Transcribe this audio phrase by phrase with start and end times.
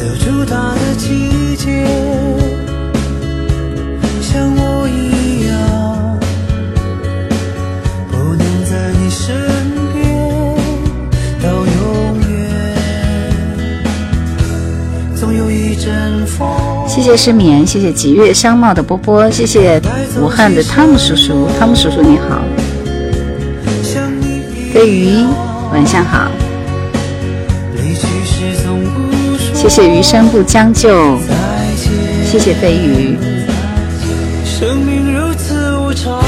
[0.00, 1.84] 留住它的季节，
[4.22, 6.18] 像我一样，
[8.10, 9.36] 不能在你身
[9.92, 10.00] 边
[11.42, 12.32] 到永远。
[15.14, 16.48] 总有一阵风。
[16.88, 19.78] 谢谢失眠，谢谢吉月商贸的波波，谢谢
[20.18, 22.42] 武汉的汤姆叔叔，汤姆叔叔你好，
[24.72, 25.26] 飞鱼
[25.70, 26.30] 晚上好，
[29.60, 31.18] 谢谢余生不将就，
[32.24, 33.14] 谢谢飞鱼，
[34.42, 36.18] 生命如此无常，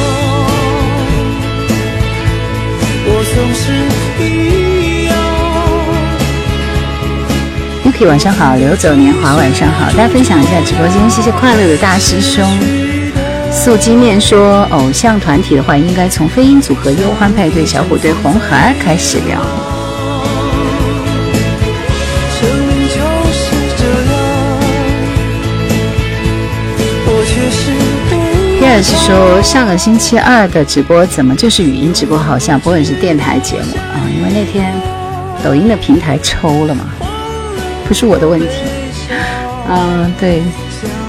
[3.07, 3.73] 我总是
[4.23, 5.16] 一样。
[7.87, 12.46] Yuki 晚上好，流走年华晚上好，大家分享一下直播间，谢谢快乐的大师兄。
[13.51, 19.41] 素鸡面说，偶像团体的话，应该从飞鹰组合、忧欢派对、小虎队、红孩儿开始聊。
[28.74, 34.01] 但是说，上个星期二的直播怎么就是语音直播，好像不会是电台节目啊？
[34.16, 34.73] 因为那天
[35.45, 36.87] 抖音的平台抽了嘛，
[37.87, 38.46] 不是我的问题。
[39.68, 40.43] 嗯、对。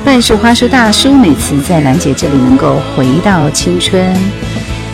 [0.04, 4.14] 半树花说大叔每次在兰姐这里能够回到青春，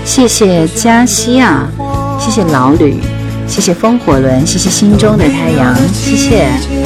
[0.05, 1.67] 谢谢嘉西啊，
[2.19, 2.99] 谢谢老吕，
[3.47, 6.78] 谢谢风火轮，谢谢心中的太阳，谢谢。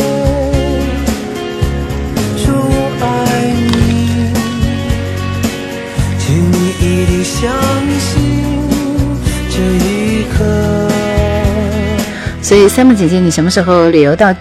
[12.53, 14.31] 所以三木姐姐，你什么时候旅游到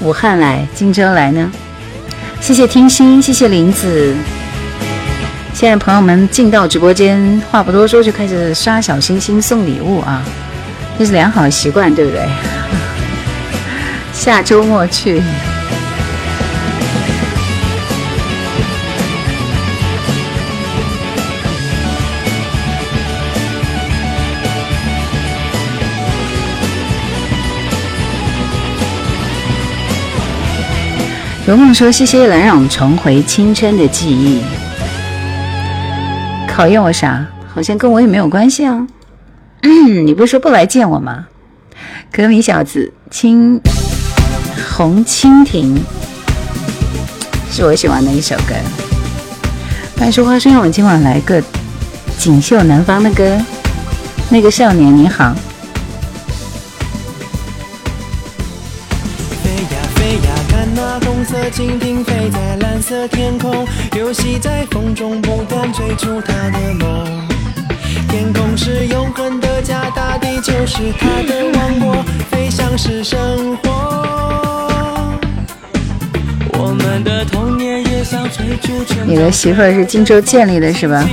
[0.00, 1.50] 武汉来、荆州来呢？
[2.38, 4.14] 谢谢听心，谢谢林子。
[5.54, 10.22] 现在朋友们进到直播间，话不多说就开始刷小心心、送礼物啊，
[10.98, 12.28] 这是良好习惯，对不对？
[14.12, 15.22] 下周末去。
[31.52, 34.40] 如梦说：“谢谢能让我们重回青春的记忆。
[36.48, 37.26] 考验我啥？
[37.46, 38.86] 好像跟我也没有关系啊。
[40.06, 41.26] 你不是说不来见我吗？
[42.10, 43.60] 歌迷小子，青
[44.70, 45.78] 红蜻蜓
[47.50, 48.54] 是我喜欢的一首歌。
[49.98, 51.42] 半树花生，我们今晚来个
[52.16, 53.38] 锦绣南方的歌。
[54.30, 55.34] 那个少年你好。”
[61.22, 63.64] 蓝色蜻蜓飞在蓝色天空，
[63.96, 67.28] 游戏在风中不断追逐他的梦。
[68.08, 74.41] 天空是永恒的家，大地就是他的王国，飞翔是生活。
[79.04, 81.06] 你的媳妇儿是荆州建立的是吧？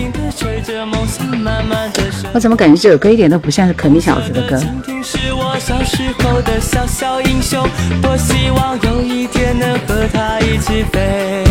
[2.32, 4.58] 我怎么感觉这首歌一点都不像是可米小子的歌？
[4.58, 7.68] 蜻蜓是我小时候的小小英雄，
[8.02, 11.44] 多希望有一天能和它一起飞。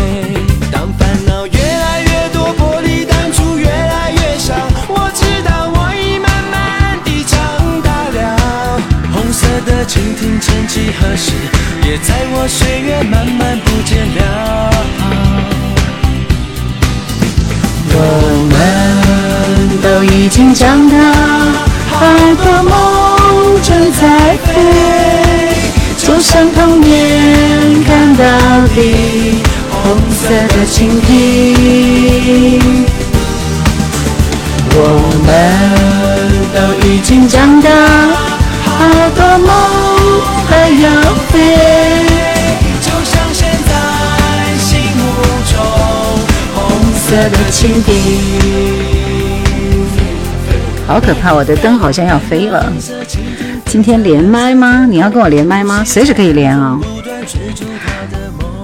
[0.71, 4.55] 当烦恼越来越多，玻璃弹珠越来越少，
[4.87, 7.37] 我知道我已慢慢地长
[7.83, 8.81] 大了。
[9.13, 11.31] 红色的蜻蜓，曾几何时，
[11.83, 14.19] 也在我岁月慢慢不见了。
[17.91, 17.97] 我
[18.51, 18.53] 们
[19.81, 20.95] 都已经长大，
[21.91, 21.97] 好
[22.35, 22.73] 多梦
[23.61, 24.47] 正在飞，
[25.97, 28.23] 就像童年看到
[28.75, 29.43] 的。
[29.81, 31.09] 红色的蜻蜓，
[34.75, 34.77] 我
[35.25, 35.27] 们
[36.53, 36.57] 都
[36.87, 37.69] 已经长大，
[38.65, 38.77] 好
[39.15, 39.49] 多梦
[40.49, 40.89] 还要
[41.29, 41.33] 飞。
[42.81, 43.71] 就像现在
[44.57, 45.01] 心目
[45.51, 45.53] 中
[46.55, 46.57] 红
[46.93, 47.87] 色的蜻蜓。
[50.87, 51.33] 好可怕！
[51.33, 52.65] 我的灯好像要飞了。
[53.65, 54.87] 今天连麦吗？
[54.89, 55.83] 你要跟我连麦吗？
[55.85, 56.79] 随时可以连啊、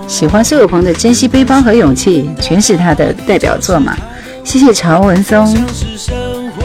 [0.07, 3.95] 喜欢苏有朋的《珍惜背包和勇气》，全是他的代表作嘛。
[4.43, 5.55] 谢谢曹文松，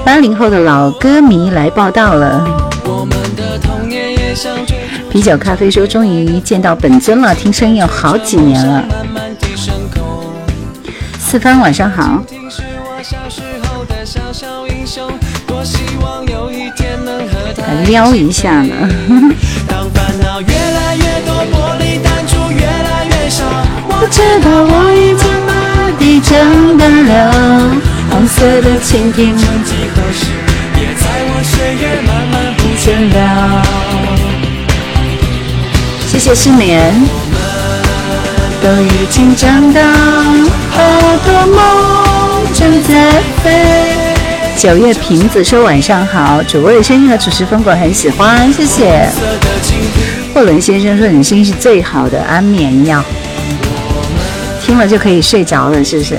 [0.02, 2.46] 八零后的老歌迷来报道了。
[5.10, 8.84] 啤酒咖啡说，终于见到本尊了，听声音有好几年了。
[11.18, 12.22] 四方晚上好，
[17.66, 18.72] 来撩一下呢。
[24.10, 27.70] 知道我已慢慢地长大了。
[28.10, 30.26] 红色的蜻蜓曾几何时，
[30.76, 33.99] 也在我岁月慢慢不见了。
[36.30, 36.94] 谢谢失眠，
[38.62, 39.82] 都已经长大，
[40.70, 43.96] 好多梦正在飞。
[44.56, 49.10] 九月瓶子说晚上好，主播的声音和主持风格很喜欢，谢谢。
[50.32, 53.02] 霍伦先生说你的声音是最好的安眠药，
[54.64, 56.14] 听了就可以睡着了，是不是？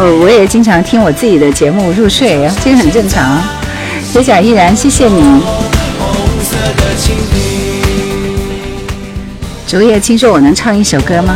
[0.00, 3.40] 哦，我也经常听我自己的节目入睡，这个很正常。
[4.12, 5.61] 铁甲依然，谢谢你。
[9.66, 11.34] 竹叶听说：“我能唱一首歌吗？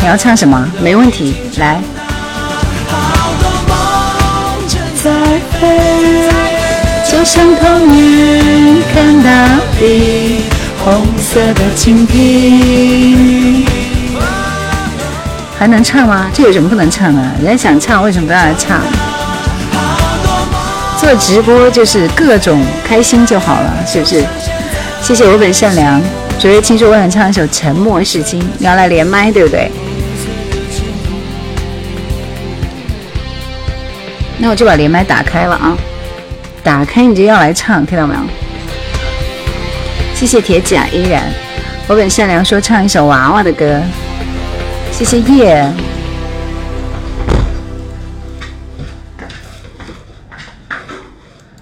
[0.00, 0.70] 你要唱什么？
[0.80, 1.80] 没问题，来。”
[7.08, 9.30] 就像童年看到
[9.80, 10.42] 地，
[10.84, 13.64] 红色的蜻蜓。
[15.58, 16.30] 还能唱吗？
[16.32, 17.20] 这有什么不能唱的？
[17.42, 18.80] 人家想唱，为什么不让他唱？
[21.00, 24.24] 做直播就是各种开心就好了，是不是？
[25.06, 26.02] 谢谢我本善良。
[26.36, 29.70] 昨夜听说我想唱一首《沉默是金》，你要来连麦对不对？
[34.36, 35.78] 那我就把连麦打开了啊！
[36.64, 38.20] 打开你就要来唱，听到没有？
[40.12, 41.22] 谢谢铁甲依然。
[41.86, 43.80] 我本善良说唱一首娃娃的歌。
[44.90, 45.72] 谢谢叶。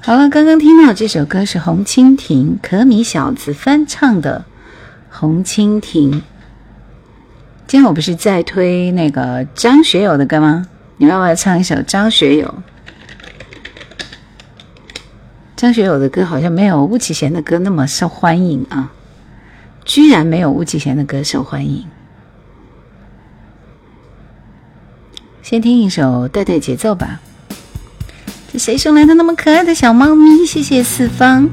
[0.06, 4.44] 好了，刚刚听到这首歌是红蜻蜓可米小子翻唱的
[5.18, 6.12] 《红蜻蜓》。
[7.66, 10.68] 今天我不是在推那个张学友的歌吗？
[10.98, 12.54] 你要不要唱一首张学友？
[15.56, 18.92] 张学友的歌好像没有巫启贤的歌那么受欢迎啊！
[19.86, 21.82] 居然没有巫启贤的歌受欢迎。
[25.40, 27.22] 先听一首带带节奏吧。
[28.58, 30.46] 谁送来的那么可爱的小猫咪？
[30.46, 31.48] 谢谢四方，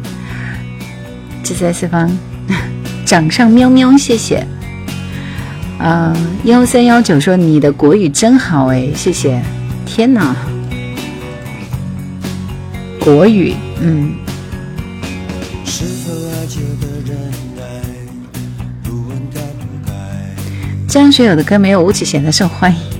[1.44, 2.10] 自在四方，
[3.06, 4.46] 掌上喵喵，谢谢。
[5.80, 9.42] 啊，幺三幺九说你的国语真好哎，谢谢。
[9.86, 10.36] 天哪，
[13.00, 14.14] 国语，嗯。
[20.88, 22.91] 张学友的歌没有吴启贤的受欢迎。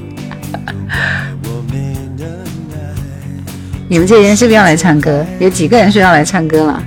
[3.92, 5.26] 你们这些人是不是要来唱歌？
[5.38, 6.82] 有几个人说要来唱歌了？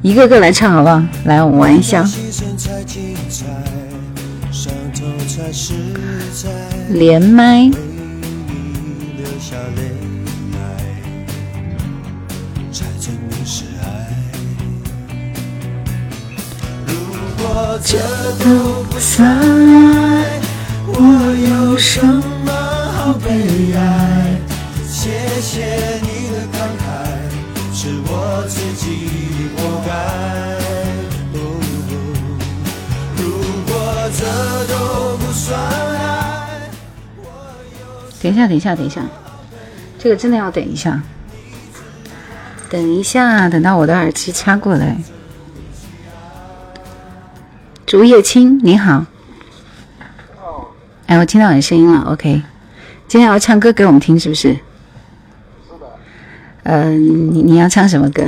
[0.00, 1.02] 一个个来唱好不好？
[1.24, 2.04] 来，我们玩一下。
[6.90, 7.68] 连麦。
[17.82, 17.98] 这
[18.38, 20.40] 都不算爱，
[20.86, 22.52] 我有什么
[22.92, 24.40] 好悲哀？
[24.88, 25.10] 谢
[25.40, 26.15] 谢你。
[28.36, 29.08] 是我自己
[29.56, 29.92] 活该。
[38.22, 39.02] 等一下，等一下，等一下，
[39.98, 41.00] 这个真的要等一下。
[42.68, 44.96] 等一下，等到我的耳机插过来。
[47.86, 49.06] 竹叶青，你好。
[51.06, 52.00] 哎，我听到你声音了。
[52.10, 52.42] OK，
[53.06, 54.58] 今天要唱歌给我们听，是不是？
[56.68, 58.24] 嗯，你你要唱什么歌？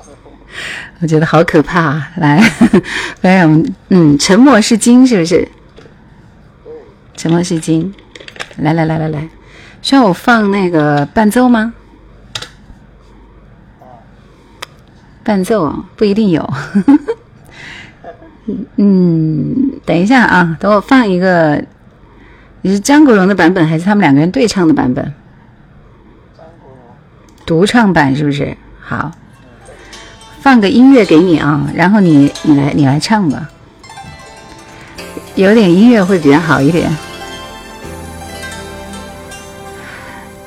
[1.00, 1.94] 我觉得好可怕。
[2.16, 2.38] 来，
[3.22, 5.48] 来，我们嗯，沉默是金，是不是？
[7.16, 7.94] 沉默是金。
[8.58, 9.26] 来来来来来，
[9.80, 11.72] 需要我放那个伴奏吗？
[15.24, 16.46] 伴奏不一定有。
[18.76, 21.64] 嗯，等一下啊，等我放一个。
[22.60, 25.14] 你是张国荣的版本，还是他们两个人对唱的版本？
[27.50, 29.10] 独唱版是不是好？
[30.40, 33.48] 放个音乐给你啊，然后你你来你来唱吧，
[35.34, 36.88] 有点音乐会比较好一点。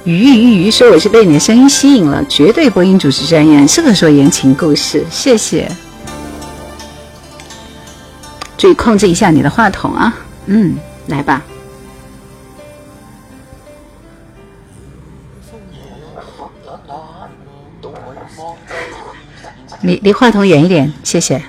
[0.06, 5.04] 鱼鱼鱼说我是被你的声音吸引了，绝对播音主持专业，适合说言情故事。
[5.12, 5.70] 谢谢，
[8.58, 10.16] 注意控制一下你的话筒啊。
[10.46, 11.42] 嗯，来吧。
[19.84, 21.42] 离离话筒远一点，谢谢。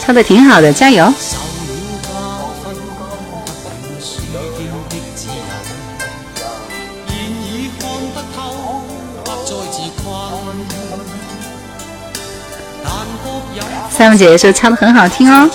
[0.00, 1.12] 唱的挺好的，加油！
[13.98, 15.50] 三木姐姐说唱的很好听哦，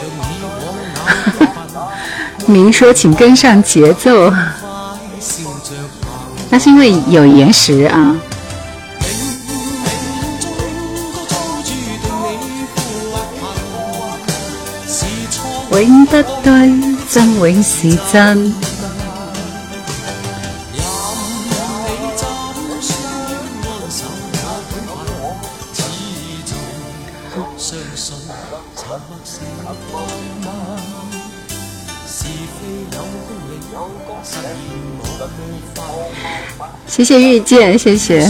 [2.46, 4.30] 明说：“请跟上节奏。
[6.52, 8.14] ”那是因为有延时啊。
[15.72, 16.52] 永不对，
[17.10, 18.54] 真永是真。
[36.96, 38.22] 谢谢遇见，谢谢。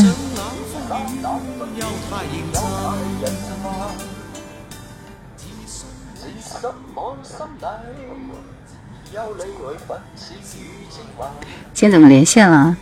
[11.74, 12.77] 今天怎么连线了？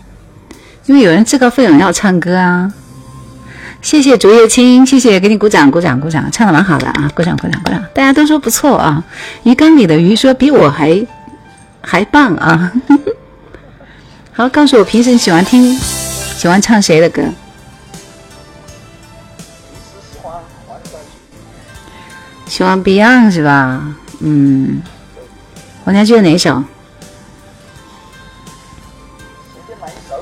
[0.86, 2.72] 因为有人自告奋勇要唱歌啊！
[3.82, 7.10] 谢谢竹叶青，谢谢，给你鼓掌，鼓掌，鼓掌，唱的蛮好的啊！
[7.16, 7.84] 鼓掌，鼓掌，鼓掌！
[7.96, 9.04] 大家都说不错啊！
[9.42, 11.08] 鱼缸里的鱼说比我还
[11.82, 12.72] 还棒啊！
[14.34, 17.22] 好，告诉我平时你喜欢听、喜欢唱谁的歌？
[22.48, 23.94] 喜欢 Beyond 是吧？
[24.20, 24.82] 嗯，
[25.86, 26.64] 王家驹哪一首？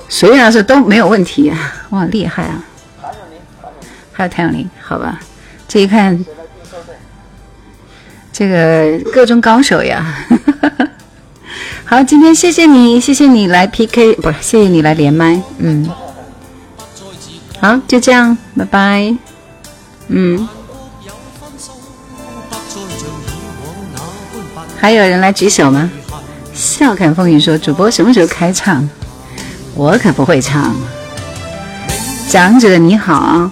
[0.09, 1.49] 随便是都没有问题。
[1.49, 2.63] 啊哇，厉害啊！
[4.11, 5.19] 还有谭咏麟，好吧？
[5.67, 6.25] 这一看，
[8.33, 10.03] 这个各中高手呀。
[11.89, 15.89] 好，今天谢谢你，谢谢你来 PK，不是，谢谢你来连麦，嗯，
[17.59, 19.17] 好，就这样，拜拜，
[20.07, 20.47] 嗯，
[24.77, 25.89] 还有人来举手吗？
[26.53, 28.87] 笑看风云说主播什么时候开唱？
[29.73, 30.75] 我可不会唱。
[32.29, 33.49] 长者你好，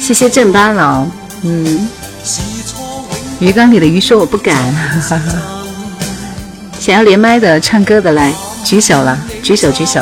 [0.00, 1.06] 谢谢正八老，
[1.42, 1.88] 嗯，
[3.38, 5.57] 鱼缸里的鱼说我不敢，哈哈。
[6.88, 8.32] 想要连麦的、唱歌的来
[8.64, 10.00] 举手了，举手举手。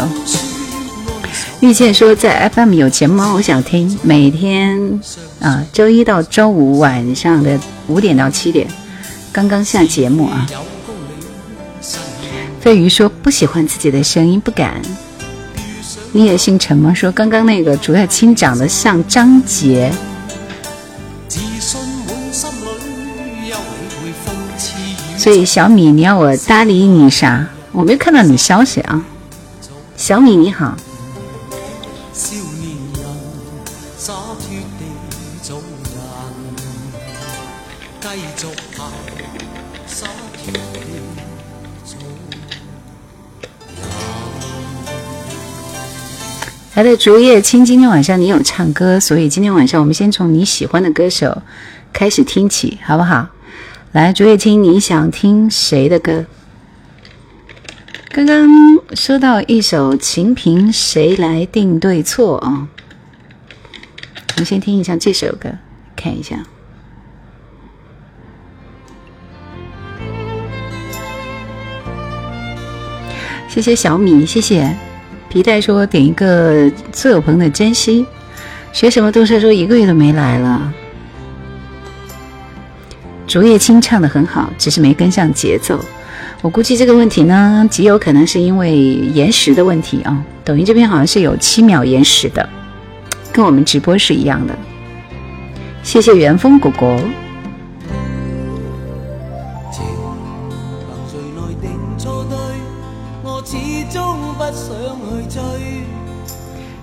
[1.58, 3.32] 遇见说在 FM 有节目吗？
[3.34, 5.00] 我想听，每天
[5.40, 8.68] 啊，周一到周五晚上的五点到七点，
[9.32, 10.46] 刚刚下节目啊。
[12.60, 14.80] 飞鱼说不喜欢自己的声音，不敢。
[16.12, 16.94] 你也姓陈吗？
[16.94, 19.90] 说刚刚那个竹叶青长得像张杰。
[25.26, 27.48] 所以小米，你要我搭理你啥？
[27.72, 29.04] 我没看到你消息啊。
[29.96, 30.76] 小米你好。
[46.76, 51.42] 来的竹叶青，今天晚上你有唱歌，所以今天晚上我们先从你喜欢的歌手
[51.92, 53.26] 开始听起，好不好？
[53.92, 56.26] 来，竹叶青，你想听谁的歌？
[58.10, 58.46] 刚刚
[58.94, 62.68] 说到一首《情凭谁来定对错》啊，
[64.34, 65.50] 我们先听一下这首歌，
[65.94, 66.36] 看一下。
[73.48, 74.76] 谢谢小米，谢谢
[75.30, 78.02] 皮带说点一个苏有朋的《珍惜》，
[78.74, 80.72] 学什么都是说一个月都没来了。
[83.26, 85.78] 竹叶青唱的很好，只是没跟上节奏。
[86.42, 90.24] 我估计这个问题呢，极有可能是因为延时的问题啊。
[90.44, 92.48] 抖音这边好像是有七秒延时的，
[93.32, 94.54] 跟我们直播是一样的。
[95.82, 96.98] 谢谢元丰果果。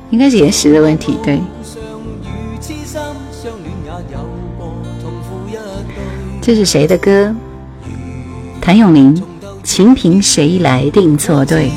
[0.10, 1.40] 应该是延时的问题，对。
[6.46, 7.34] 这是谁的歌？
[8.60, 9.24] 谭咏麟，
[9.64, 11.72] 情凭谁来定错对？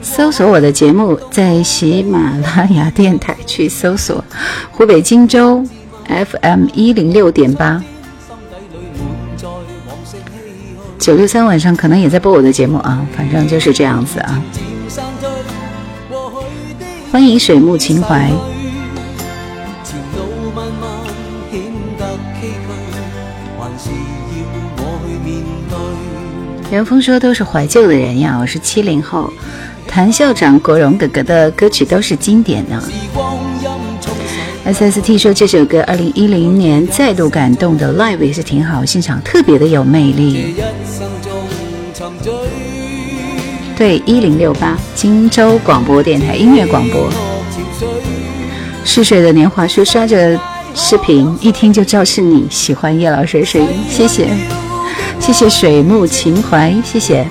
[0.00, 4.24] 搜索我的节目，在喜马拉雅电台去搜索
[4.70, 5.66] 湖北荆州
[6.06, 7.82] FM 一零六点八。
[11.06, 14.42] 九六三晚上可能也在播我的节目啊，反正就是这样子啊。
[17.12, 18.28] 欢迎水木情怀。
[26.72, 29.32] 元峰说都是怀旧的人呀，我是七零后。
[29.86, 32.82] 谭校长、国荣哥哥的歌曲都是经典的。
[34.64, 40.56] S S T 说这首歌二零一零年再度感动的 live 也是挺好，现场特别的有魅力。
[43.76, 47.10] 对，一零六八，荆州广播电台音乐广播。
[48.84, 50.40] 逝水的年华说刷着
[50.74, 54.28] 视频，一听就知道是你喜欢叶老师的声音，谢谢，
[55.20, 57.26] 谢谢水木情怀，谢谢。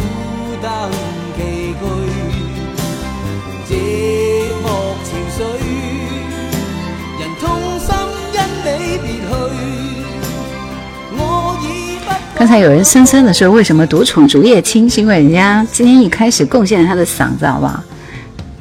[12.46, 14.88] 刚才有人森森的说，为什么独宠竹叶青？
[14.88, 17.84] 是因为人家今天一开始贡献了他的嗓子，好不好？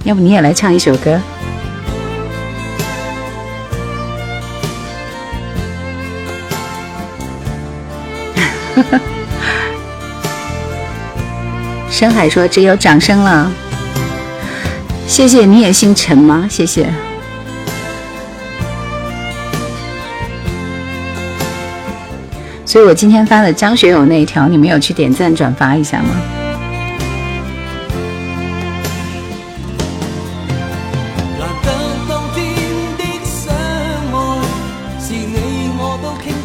[0.05, 1.21] 要不你也来唱一首歌？
[11.91, 13.53] 深海说只有掌声了，
[15.07, 15.45] 谢谢。
[15.45, 16.47] 你也姓陈吗？
[16.49, 16.89] 谢谢。
[22.75, 26.07] 所以我今天发的张学友那一条，你们有去点赞转发一下吗？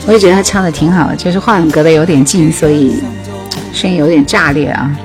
[0.06, 3.02] 我也觉得他唱的挺好的，就是话筒隔得有点近，所以
[3.74, 4.96] 声音有点炸裂啊。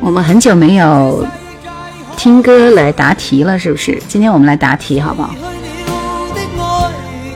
[0.00, 1.26] 我们很久没有。
[2.26, 4.02] 听歌来答题了，是不是？
[4.08, 5.32] 今天我们来答题，好不好？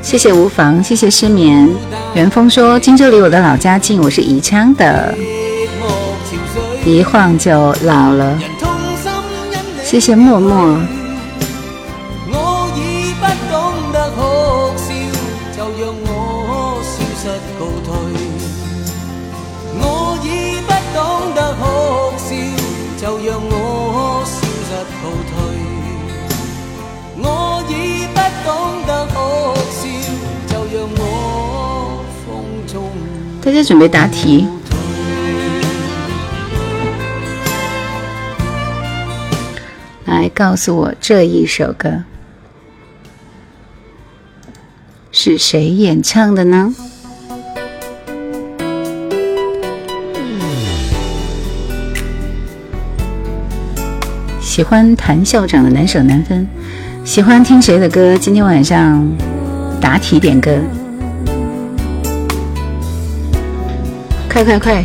[0.03, 1.71] 谢谢无妨，谢谢失眠。
[2.15, 5.15] 元丰说：“荆州离我的老家近，我是宜昌的，
[6.85, 8.37] 一晃就老了。”
[9.85, 10.77] 谢谢默默。
[33.51, 34.47] 大家准备答题，
[40.05, 42.05] 来告诉我这一首歌
[45.11, 46.73] 是谁演唱的呢？
[54.41, 56.47] 喜欢谭校长的难舍难分，
[57.05, 58.17] 喜欢听谁的歌？
[58.17, 59.05] 今天晚上
[59.81, 60.53] 答题点歌。
[64.43, 64.85] 快快快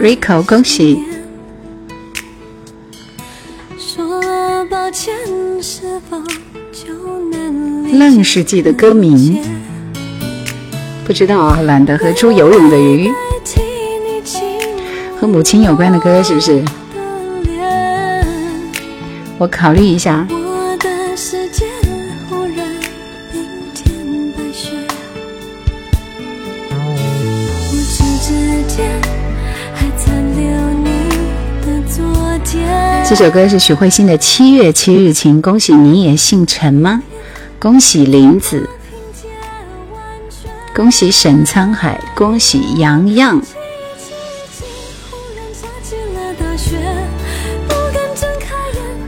[0.00, 1.04] ！Rico，恭喜！
[7.92, 9.38] 愣是记得歌名，
[11.06, 13.12] 不知道啊，懒得和猪游泳的鱼，
[15.20, 16.64] 和母亲有关的歌是不是？
[19.36, 20.26] 我考虑一下。
[33.16, 37.00] 这首歌是许慧欣的《七月七日晴》，恭喜你也姓陈吗？
[37.60, 38.68] 恭喜林子，
[40.74, 43.40] 恭喜沈沧海，恭喜洋洋。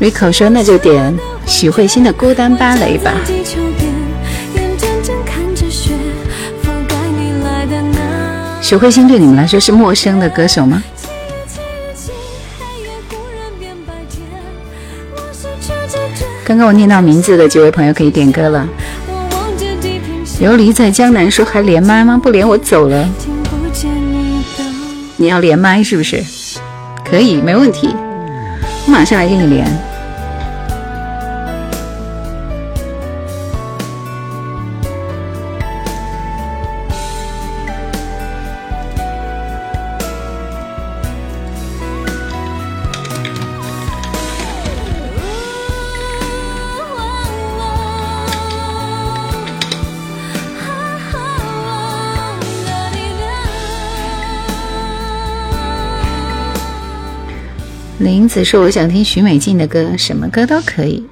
[0.00, 1.12] Rico 说：“那就点
[1.44, 3.12] 许慧欣的《孤单芭蕾》吧。”
[8.62, 10.80] 许慧欣对你们来说是陌生的歌手吗？
[16.46, 18.68] 刚刚我念到名字的几位朋友可以点歌了。
[20.38, 22.16] 游离在江南说还连麦吗？
[22.22, 23.08] 不连我走了。
[25.16, 26.22] 你要连麦是不是？
[27.04, 27.92] 可以，没问题，
[28.86, 29.66] 我马上来给你连。
[58.36, 61.02] 林子说：“我想听许美静的歌，什么歌都可以。”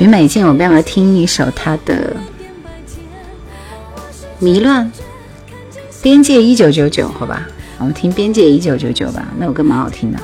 [0.00, 1.94] 徐美静，我们要不要听一首她的
[4.38, 4.86] 《迷乱》？
[6.00, 10.18] 边界一九九九，好吧，我们听《边界一九九九》吧，那首歌蛮好听的。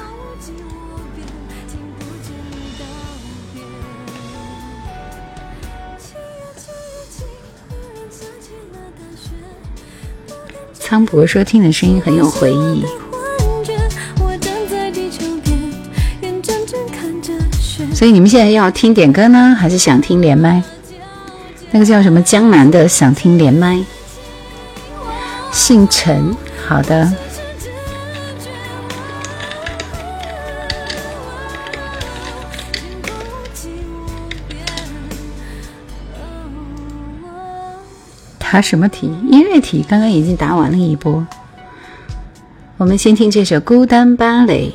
[10.73, 12.83] 苍博说：“听的声音很有回忆。”
[17.97, 20.63] 所以你们现在要听点歌呢，还是想听连麦？
[21.71, 23.83] 那个叫什么江南的想听连麦，
[25.51, 26.37] 姓陈，
[26.69, 27.11] 好的。
[38.39, 39.11] 答什么题？
[39.31, 41.27] 音乐题刚刚已经答完了一波。
[42.77, 44.75] 我们先听这首《孤单芭蕾》。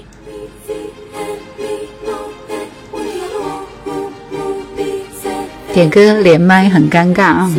[5.82, 7.52] 点歌连麦很尴尬啊！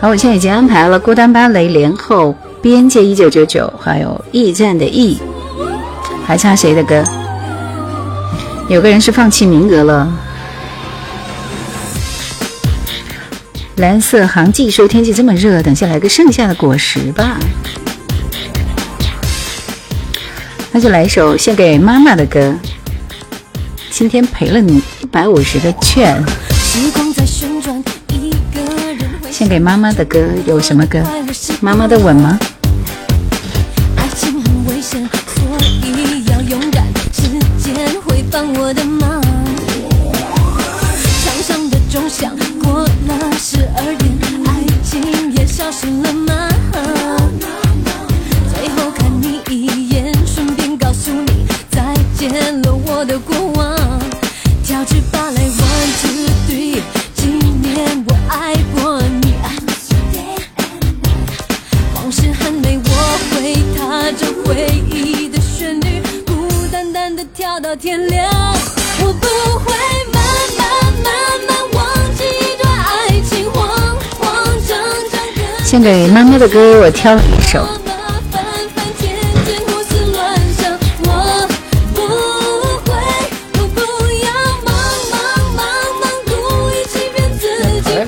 [0.00, 5.16] 好，我现在已经安排了《孤单芭蕾》连后，《边界一九九九》，还有《驿站的驿》，
[6.26, 7.04] 还差谁的歌？
[8.68, 10.12] 有个人是放弃名额了。
[13.76, 17.38] 蓝色航迹说：“天气这么热，等下来个盛夏的果实吧。”
[20.72, 22.54] 那就来一首献给妈妈的歌。
[23.90, 26.22] 今天赔了你一百五十的券。
[29.30, 31.02] 献给妈妈的歌有什么歌？
[31.60, 32.38] 妈妈的吻吗？
[75.70, 77.64] 献给妈妈的歌，我挑了一首。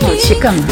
[0.00, 0.64] 跑去干嘛？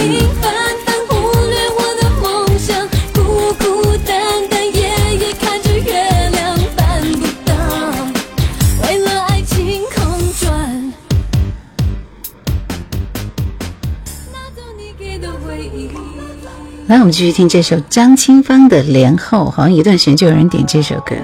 [16.90, 21.14] 来，我们继续听这首张清芳的《莲后》，好像一段时间就有人点这首歌。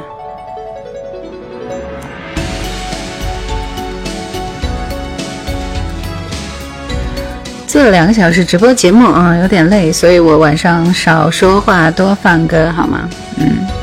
[7.67, 13.11] 做了两个小时直播节目啊，有点累，所以我晚上少说话，多放歌，好吗？
[13.39, 13.76] 嗯。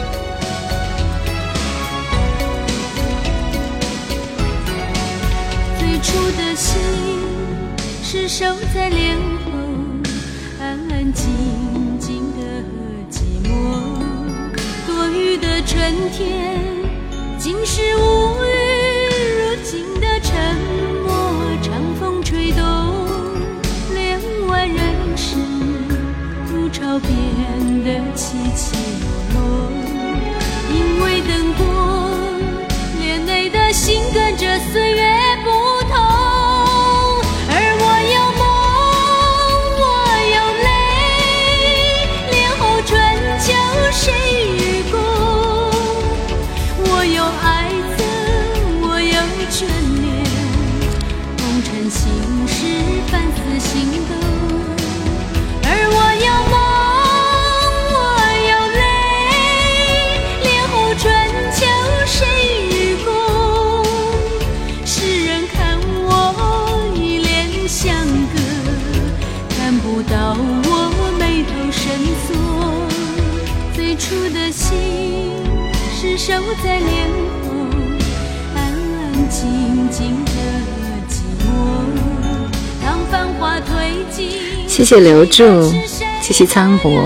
[84.93, 85.73] 谢留住，
[86.21, 87.03] 谢谢苍博，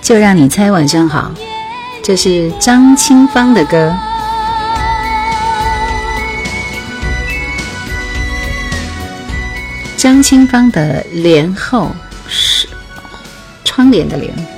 [0.00, 0.72] 就让你猜。
[0.72, 1.30] 晚上好，
[2.02, 3.94] 这是张清芳的歌。
[9.98, 11.94] 张清芳的《帘后》
[12.30, 12.66] 是
[13.62, 14.55] 窗帘的帘。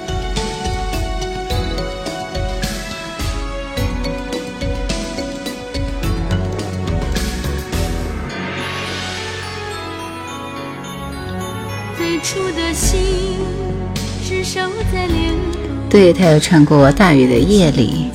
[15.99, 18.07] 对他有唱过《大雨的夜里》，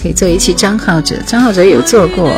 [0.00, 2.32] 可以做一期张浩哲，张浩哲有做过。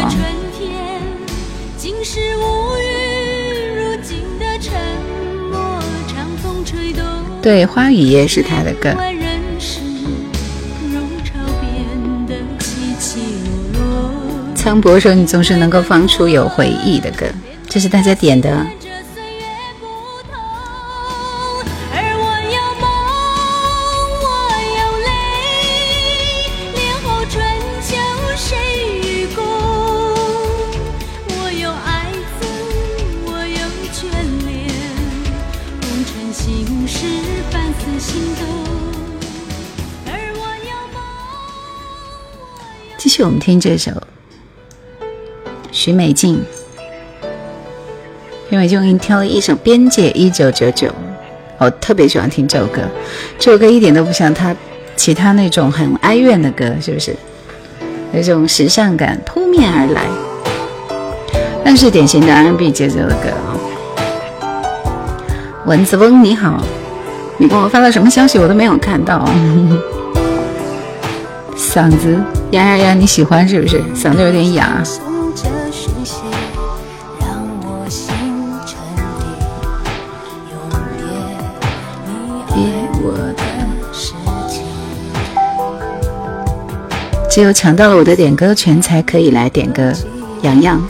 [7.43, 8.97] 对，花雨夜是他的歌。
[14.55, 17.27] 苍博说：“你总是能够放出有回忆的歌，
[17.69, 18.67] 这是大家点的。”
[43.25, 43.91] 我们听这首。
[45.73, 46.43] 徐美静，
[48.51, 50.89] 徐美静给你挑了一首《边界一九九九》，
[51.59, 52.83] 我特别喜欢听这首歌。
[53.39, 54.55] 这首歌一点都不像他
[54.95, 57.17] 其他那种很哀怨的歌，是不是？
[58.13, 60.03] 有种时尚感扑面而来，
[61.65, 63.57] 但是典型的 R&B 节奏的歌啊。
[65.67, 66.63] 蚊子翁你好，
[67.39, 68.39] 你给我发了什么消息？
[68.39, 69.27] 我都没有看到。
[71.57, 72.17] 嗓子
[72.55, 73.83] 呀呀呀，你喜欢是不是？
[73.97, 74.81] 嗓子有点哑。
[87.29, 89.93] 只有抢到了我的点歌权，才可以来点歌。
[90.43, 90.81] 洋洋，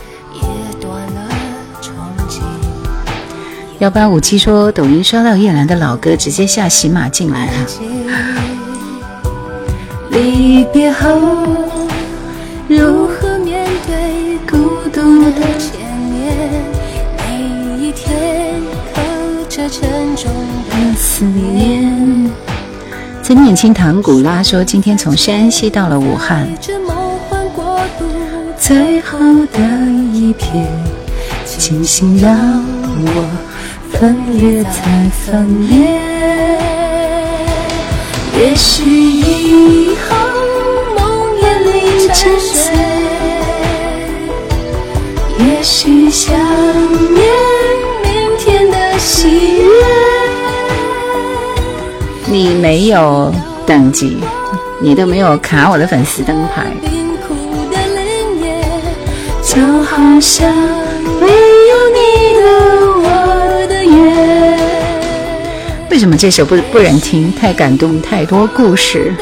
[3.79, 8.34] 幺八五七说抖音刷到叶兰的老歌，直接下喜马进来了。
[10.73, 11.21] 别后
[12.69, 14.57] 如何面对孤
[14.93, 15.81] 独的牵
[16.13, 16.25] 连？
[17.19, 17.25] 每
[17.79, 18.61] 一天
[18.95, 19.01] 刻
[19.49, 20.31] 着沉重
[20.71, 22.31] 的思念。
[23.23, 26.49] 曾念青唐古拉说：“今天从山西到了武汉，
[28.59, 29.19] 最后
[29.53, 29.61] 的
[30.13, 30.67] 一片
[31.45, 32.37] 清醒让
[32.99, 33.29] 我
[33.93, 36.01] 分裂才分裂。
[38.37, 40.17] 也许以后
[42.09, 42.75] 沉睡，
[45.39, 46.35] 也许想
[47.15, 47.25] 念
[48.03, 49.71] 明天的喜悦。”
[52.27, 53.33] 你没有
[53.67, 54.19] 等级，
[54.81, 56.67] 你都没有卡我的粉丝灯牌。
[59.43, 60.53] 就好像
[61.21, 62.41] 没有你的
[62.97, 63.07] 我
[63.69, 64.59] 的夜。
[65.91, 67.33] 为什么这首不不忍听？
[67.33, 69.15] 太感动，太多故事。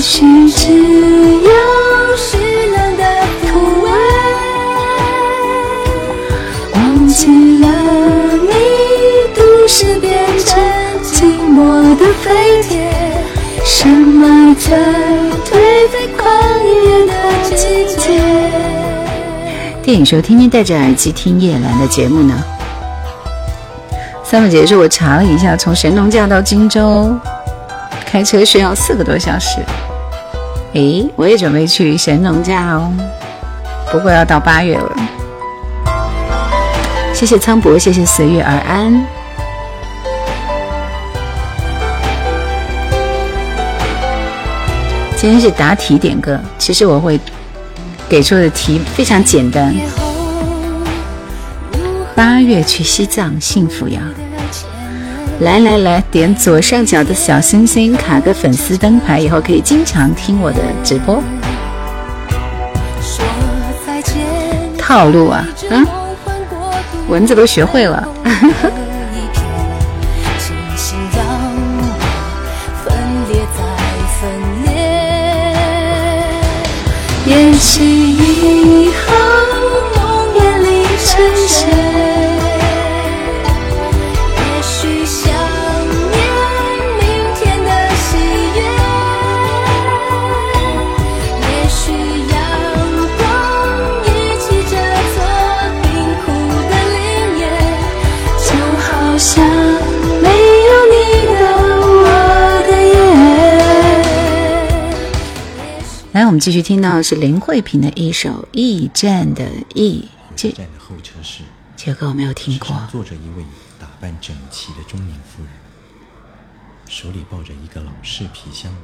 [0.00, 1.50] 许只有
[2.16, 2.36] 湿
[2.70, 3.04] 冷的
[3.42, 3.48] 枯
[3.86, 3.88] 萎，
[6.74, 7.68] 忘记了。
[9.72, 10.58] 是变成
[11.00, 12.90] 寂寞的飞碟，
[13.64, 14.76] 深埋在
[15.44, 15.54] 颓
[15.88, 16.26] 废旷
[16.66, 17.12] 野的
[17.56, 18.20] 季节。
[19.80, 22.34] 电影说天天戴着耳机听叶兰的节目呢。
[24.24, 27.16] 三木姐说，我查了一下，从神农架到荆州
[28.04, 29.60] 开车需要四个多小时。
[30.74, 32.92] 诶，我也准备去神农架哦，
[33.90, 34.96] 不过要到八月了。
[37.12, 39.04] 谢谢苍博，谢谢随遇而安。
[45.16, 47.18] 今天是答题点歌，其实我会
[48.08, 49.74] 给出的题非常简单。
[52.14, 54.00] 八月去西藏，幸福呀！
[55.40, 61.22] 来来来，点左上角的小星星，卡个粉丝灯牌，以后可以经常听我的直播。
[64.76, 65.86] 套路啊，嗯，
[67.08, 68.06] 蚊子都学会了。
[77.24, 79.09] 也许以后
[106.40, 110.08] 们继续听到是林慧萍的一首《驿站的驿》。
[110.42, 111.42] 驿站的候车室，
[111.76, 112.68] 这歌我没有听过。
[112.90, 113.44] 坐着一位
[113.78, 115.52] 打扮整齐的中年妇人，
[116.88, 118.74] 手里抱着一个老式皮箱，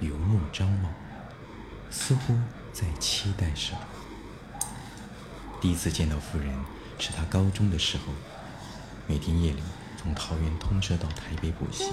[0.00, 0.92] 游目张望，
[1.88, 2.34] 似乎
[2.72, 3.78] 在期待什么。
[5.60, 6.48] 第一次见到夫人
[6.98, 8.12] 是他高中的时候，
[9.06, 9.62] 每天夜里
[10.02, 11.92] 从桃园通车到台北补习，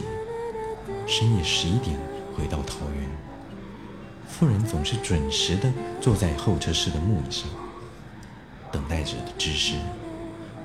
[1.06, 1.96] 深夜十一点
[2.36, 3.29] 回到桃园。
[4.30, 7.50] 夫人总是准时的坐在候车室的木椅上，
[8.72, 9.74] 等待着的只是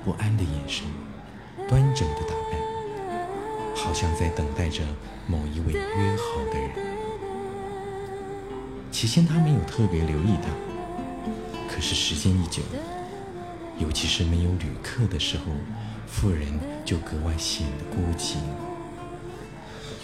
[0.05, 0.85] 不安的眼神，
[1.67, 3.25] 端正的打扮，
[3.75, 4.81] 好像在等待着
[5.27, 6.69] 某一位约好的人。
[8.91, 10.47] 起先他没有特别留意他，
[11.67, 12.61] 可是时间一久，
[13.77, 15.43] 尤其是没有旅客的时候，
[16.07, 16.47] 富人
[16.85, 18.35] 就格外显得孤寂。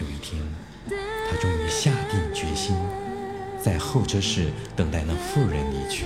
[0.02, 0.44] 有一天，
[1.30, 2.76] 他终于下定决心。
[3.64, 6.06] 在候车室等待那妇人离去，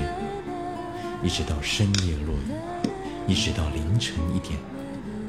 [1.24, 4.60] 一直到深夜落雨，一直到凌晨一点，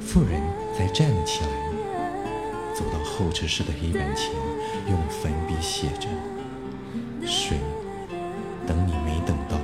[0.01, 0.43] 妇人
[0.77, 1.49] 才站了起来，
[2.75, 4.33] 走到候车室的黑板前，
[4.91, 6.09] 用粉笔写着
[7.25, 7.59] ：“水，
[8.67, 9.57] 等你没等到，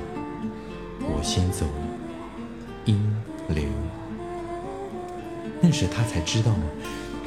[1.01, 1.83] 我先走了。”
[2.85, 2.97] 阴
[3.49, 3.65] 流。
[5.59, 6.53] 那时他才知道，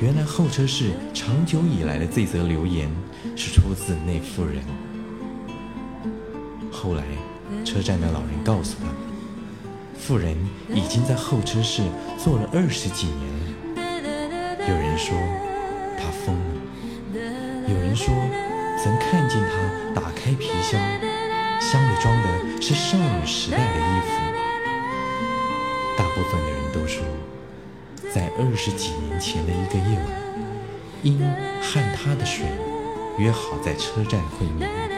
[0.01, 2.91] 原来候车室长久以来的这则留言，
[3.37, 4.63] 是出自那妇人。
[6.77, 7.03] 后来，
[7.65, 8.87] 车站的老人告诉他，
[9.99, 10.37] 妇人
[10.69, 11.83] 已经在候车室
[12.19, 13.81] 坐了二十几年了。
[14.69, 15.17] 有人说
[15.97, 16.61] 他疯了，
[17.67, 18.15] 有人说
[18.79, 20.79] 曾看见他打开皮箱，
[21.59, 24.09] 箱里装的是少女时代的衣服。
[25.97, 27.03] 大部分的人都说，
[28.13, 30.07] 在二十几年前的一个夜晚，
[31.03, 31.19] 因
[31.63, 32.45] 和他的水
[33.19, 34.96] 约好在车站会面。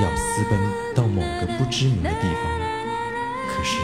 [0.00, 0.58] 要私奔
[0.94, 2.60] 到某个不知名的地方，
[3.48, 3.78] 可是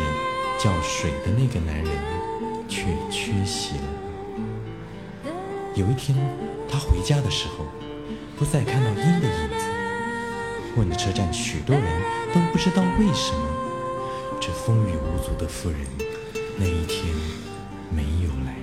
[0.58, 1.88] 叫水的那个男人
[2.68, 3.82] 却缺席了。
[5.74, 6.16] 有一天，
[6.68, 7.66] 他回家的时候，
[8.36, 9.64] 不再看到鹰的影子。
[10.76, 11.84] 问了车站许多人
[12.32, 13.40] 都不知道为什么，
[14.40, 15.80] 这风雨无阻的妇人
[16.56, 17.04] 那一天
[17.90, 18.54] 没有来。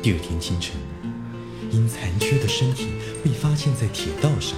[0.00, 0.76] 第二天清晨，
[1.70, 2.92] 因残缺的身体
[3.24, 4.56] 被发现在铁道上。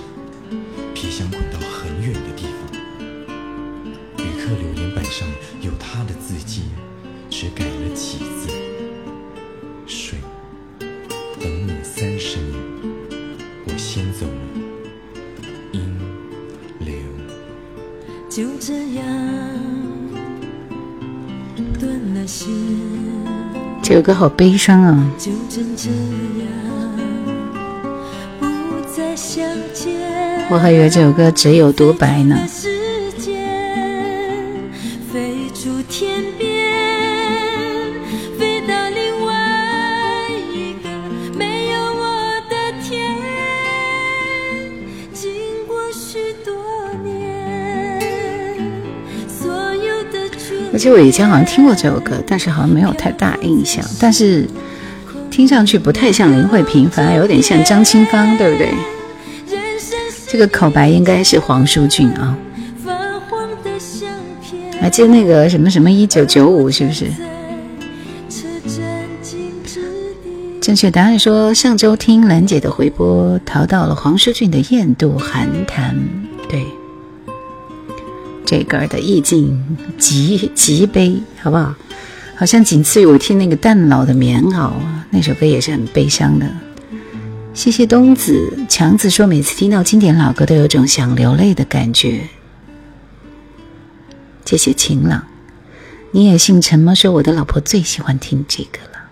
[1.05, 2.73] 皮箱滚到很远的地方，
[4.17, 5.29] 旅客留言板上
[5.61, 6.63] 有他的字迹，
[7.29, 8.49] 只改了几字
[9.87, 10.19] ：“水，
[11.39, 12.55] 等你三十年，
[13.67, 14.33] 我先走了。”
[15.73, 15.83] 阴
[16.81, 16.95] 流。
[18.31, 19.05] 就这样
[21.79, 22.49] 断了线。
[23.83, 25.13] 这首歌好悲伤啊！
[25.19, 25.69] 就这样
[30.51, 32.39] 我还以为这首歌只有独白呢。
[50.73, 53.83] 而且我以前好像听过这首歌，但是好像没有太大印象。
[53.99, 54.47] 但是
[55.31, 58.69] 听上去不太像林慧萍，反而有点像张清芳，对不对？
[60.35, 62.37] 这个口白应该是黄舒骏啊，
[64.81, 67.07] 还记得那个什么什么一九九五是不是？
[70.61, 75.95] 正确答案说上周听兰姐的回播，淘到了黄舒骏的《雁渡寒潭》。
[76.51, 76.65] 对，
[78.45, 79.57] 这歌的意境
[79.99, 81.73] 极极悲，好不好？
[82.35, 84.71] 好像仅次于我听那个淡老的《棉袄》，
[85.11, 86.47] 那首歌也是很悲伤的。
[87.55, 92.29] 谢谢东子强子说，每次听到经典老歌都有种想流泪的感觉。
[94.45, 95.25] 谢谢晴朗，
[96.11, 96.93] 你也姓陈吗？
[96.95, 99.09] 说我的老婆最喜欢听这个了。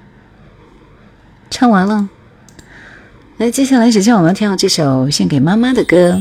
[1.51, 2.09] 唱完了，
[3.37, 6.21] 来，接下来首先我们要听到这首献给妈妈的歌。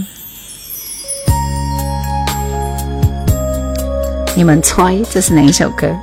[4.36, 5.94] 你们猜这是哪一首歌？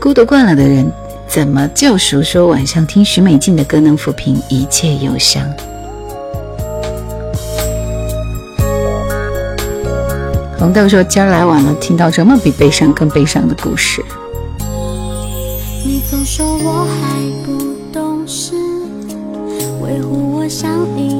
[0.00, 0.90] 孤独惯了的人。
[1.32, 2.22] 怎么救赎？
[2.22, 5.42] 说晚上听许美静的歌能抚平一切忧伤。
[10.58, 14.04] 红豆说今儿来晚了，听到什么比悲伤更悲伤的故事？
[15.86, 18.52] 你总说我还不懂事，
[19.80, 21.11] 维护我像一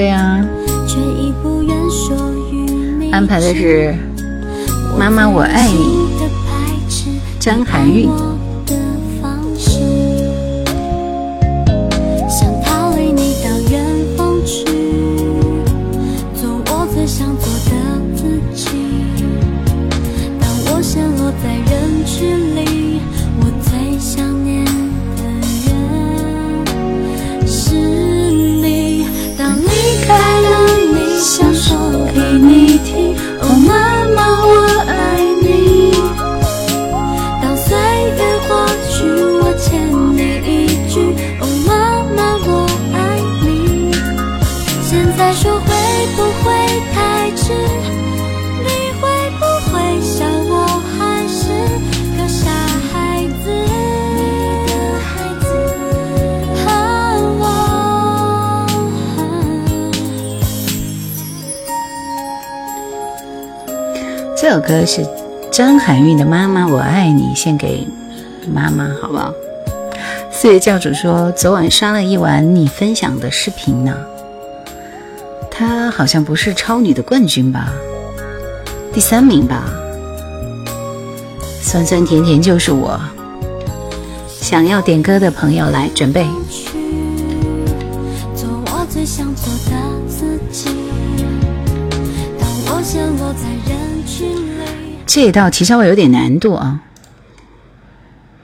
[0.00, 0.42] 对呀，
[3.12, 3.94] 安排的是
[4.98, 6.08] 《妈妈我爱你》，
[7.38, 8.08] 张含韵。
[64.50, 65.06] 这首歌是
[65.52, 67.86] 张含韵的《妈妈我爱你》，献给
[68.52, 69.32] 妈妈，好不好？
[70.32, 73.94] 四月教主说，昨晚刷了一晚你分享的视频呢。
[75.52, 77.72] 她好像不是超女的冠军吧？
[78.92, 79.70] 第三名吧？
[81.62, 83.00] 酸酸甜甜就是我。
[84.26, 86.26] 想要点歌的朋友来准备。
[95.12, 96.82] 这道题稍微有点难度啊。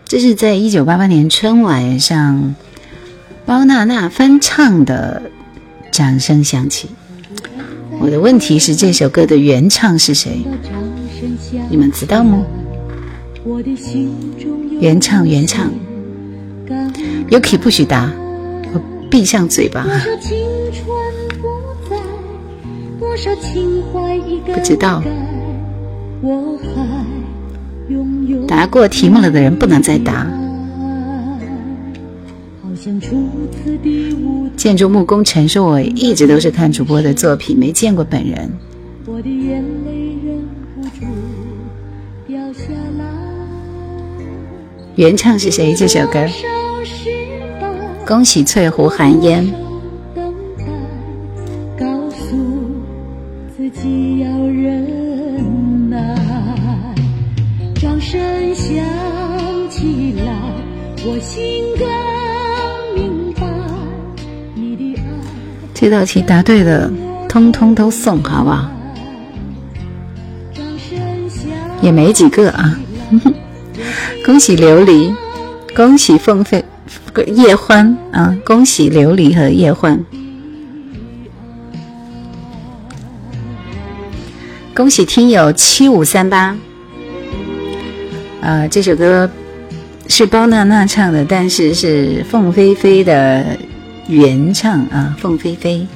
[0.04, 2.56] 这是在一九八八年春晚上
[3.44, 5.30] 包娜娜翻唱的，
[5.92, 6.90] 掌声响起。
[8.00, 10.44] 我的问题是这首歌的原唱是谁？
[11.70, 12.44] 你们知道吗？
[14.80, 15.70] 原唱原唱
[17.30, 18.10] ，Yuki 不许答，
[18.74, 19.86] 我闭上嘴巴。
[24.52, 25.00] 不知道。
[28.48, 30.26] 答过题目了的人不能再答。
[34.56, 38.50] 建筑木工程说：“我一直都是看主播的作品，没见过本人。”
[44.94, 45.74] 原唱是谁？
[45.74, 46.26] 这首歌？
[48.06, 49.65] 恭喜翠湖寒烟。
[65.86, 66.90] 这道题答对的，
[67.28, 68.68] 通通都送，好不好？
[71.80, 72.76] 也没几个啊！
[74.26, 75.14] 恭喜琉璃，
[75.76, 76.64] 恭喜凤飞
[77.28, 78.36] 叶欢啊！
[78.44, 80.04] 恭喜琉璃和叶欢，
[84.74, 86.56] 恭喜听友七五三八。
[88.40, 89.30] 呃，这首歌
[90.08, 93.46] 是包娜娜唱的，但是是凤飞飞的。
[94.08, 95.86] 原唱啊，凤飞飞，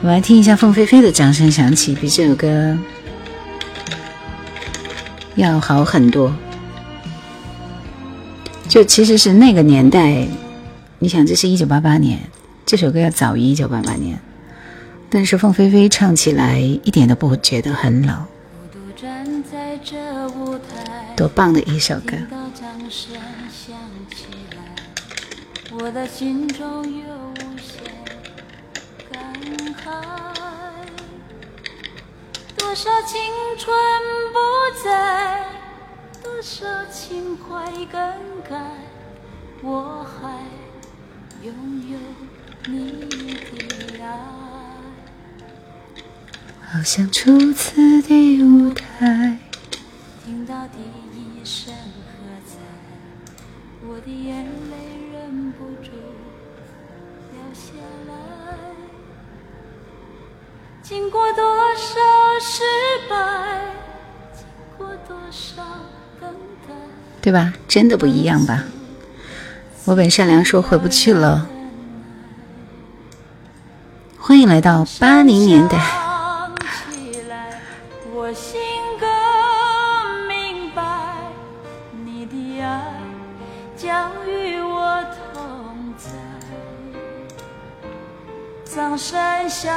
[0.00, 2.78] 我们来听一下凤飞飞的掌声响起，比这首歌
[5.34, 6.34] 要好很多。
[8.66, 10.26] 就其实是那个年代，
[10.98, 12.18] 你想，这是一九八八年，
[12.64, 14.18] 这首歌要早于一九八八年，
[15.10, 18.24] 但是凤飞飞唱起来一点都不觉得很老，
[21.14, 22.16] 多棒的一首歌！
[25.84, 27.14] 我的心中有
[27.44, 27.84] 无限
[29.12, 29.34] 感
[29.74, 29.84] 慨，
[32.56, 33.20] 多少青
[33.58, 33.76] 春
[34.32, 34.38] 不
[34.82, 35.44] 在，
[36.22, 38.00] 多少情怀更
[38.48, 38.58] 改，
[39.62, 40.38] 我还
[41.42, 41.54] 拥
[41.90, 41.98] 有
[42.66, 43.02] 你
[43.98, 44.08] 的爱。
[46.62, 49.36] 好像初次的舞台，
[50.24, 52.10] 听到第一声喝
[52.46, 52.56] 彩，
[53.86, 54.83] 我的眼泪。
[60.84, 61.42] 经过多
[61.76, 61.98] 少
[62.38, 62.62] 失
[63.08, 63.16] 败，
[64.36, 64.44] 经
[64.76, 65.62] 过多少
[66.20, 66.30] 等
[66.68, 66.74] 待，
[67.22, 67.54] 对吧？
[67.66, 68.64] 真的不一样吧？
[69.86, 71.48] 我本善良说回不去了。
[74.18, 75.78] 欢迎来到八零年代。
[88.74, 89.16] 掌声
[89.48, 89.72] 响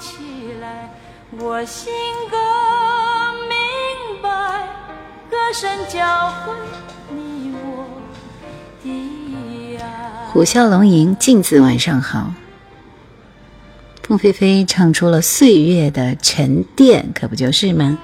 [0.00, 0.16] 起
[0.58, 0.90] 来，
[1.38, 1.92] 我心
[2.30, 2.38] 更
[3.46, 4.66] 明白，
[5.30, 6.54] 歌声教会
[7.14, 7.84] 你我
[8.82, 10.30] 的爱。
[10.32, 12.32] 虎啸龙吟，镜子晚上好。
[14.02, 17.98] 凤飞飞唱出了岁月的沉淀，可不就是吗？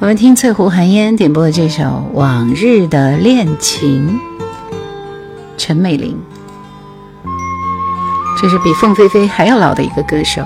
[0.00, 4.18] 我们听翠湖寒烟点播的这首《往日的恋情》，
[5.56, 6.18] 陈美玲。
[8.44, 10.42] 这是比凤飞飞还要老的一个歌手。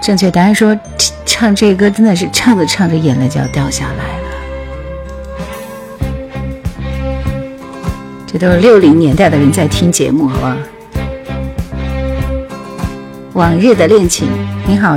[0.00, 0.78] 正确答案说，
[1.24, 4.28] 唱这歌真的是唱着唱着眼泪就要掉下来了。
[8.24, 10.56] 这都是六零年代的人在听节目，好不好？
[13.32, 14.28] 往日的恋情，
[14.68, 14.96] 你好，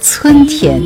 [0.00, 0.80] 村田。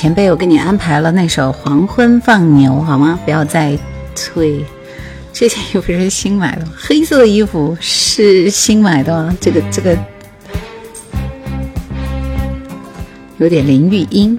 [0.00, 3.20] 前辈，我给你安排了那首《黄昏放牛》，好吗？
[3.26, 3.78] 不要再
[4.14, 4.64] 催。
[5.30, 9.30] 这件衣服是新买的，黑色的衣服是新买的。
[9.38, 9.94] 这个这个
[13.36, 14.38] 有点林玉英、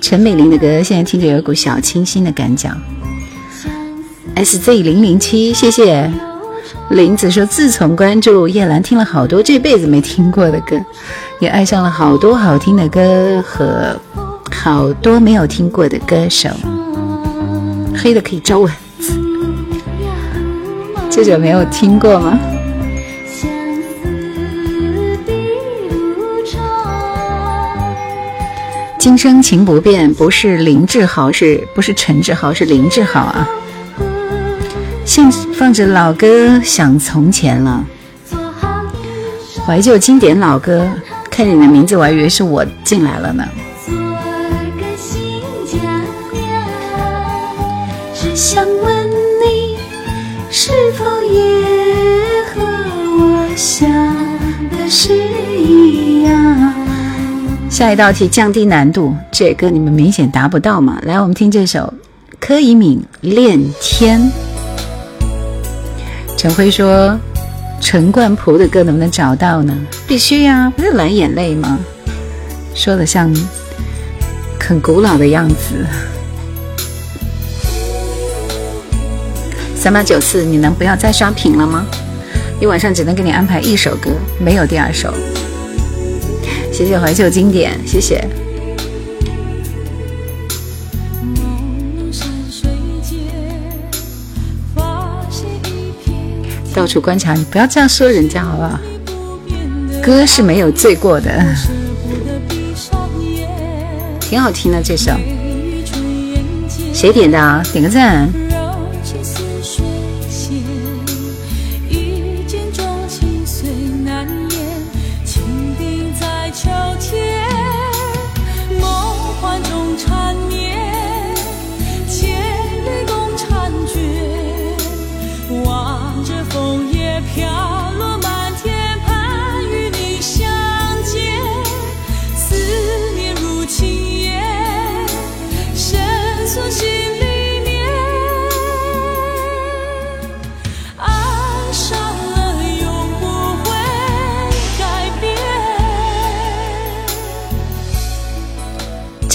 [0.00, 2.74] 陈美玲的歌，现在听着有股小清新的感觉。
[4.36, 6.10] SZ 零零七，谢谢
[6.88, 10.80] 林子说，自从关注叶兰，听了好多这辈子没听过的歌，
[11.40, 13.96] 也爱上了好多好听的歌和
[14.50, 16.48] 好多没有听过的歌手。
[17.96, 19.12] 黑的可以招蚊子，
[21.08, 22.38] 这首没有听过吗？
[28.98, 32.52] 今生情不变，不是林志豪，是不是陈志豪？
[32.52, 33.48] 是林志豪啊！
[35.04, 37.84] 现放着老歌，想从前了，
[39.64, 40.86] 怀旧经典老歌。
[41.38, 43.44] 看你的名字，我还以为是我进来了呢。
[48.34, 49.76] 想问你，
[50.50, 52.60] 是否也和
[53.20, 53.88] 我想
[54.68, 55.14] 的是
[55.56, 56.74] 一样？
[57.70, 60.98] 下一道题降低难度，这歌你们明显达不到嘛？
[61.04, 61.94] 来，我们听这首
[62.40, 64.20] 柯以敏《恋天》。
[66.36, 67.16] 陈辉说
[67.80, 69.74] ：“陈冠蒲的歌能不能找到呢？
[70.06, 71.78] 必须呀，不是蓝眼泪吗？
[72.74, 73.34] 说的像
[74.60, 75.56] 很古老的样子。”
[79.74, 81.86] 三八九四，你能不要再刷屏了吗？
[82.60, 85.14] 一晚上只能给你安排一首歌，没有第二首。
[86.72, 88.47] 谢谢怀旧经典，谢谢。
[96.78, 98.78] 到处观察，你不要这样说人家好不好？
[100.00, 101.28] 歌是没有罪过的，
[104.20, 105.10] 挺好听的这首。
[106.94, 107.60] 谁点的啊？
[107.72, 108.28] 点个赞。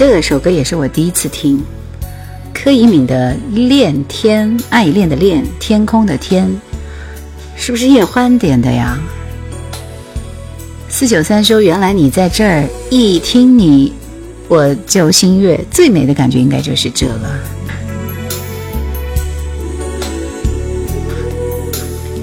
[0.06, 1.60] 这首歌也是我第一次听，
[2.54, 3.36] 柯以敏的
[3.68, 6.47] 《恋天》，爱恋的恋，天空的天，
[7.56, 8.97] 是不是叶欢点的呀？
[10.88, 13.91] 四九三说：“原来你在这儿，一听你
[14.47, 17.39] 我就心悦，最美的感觉应该就是这了。”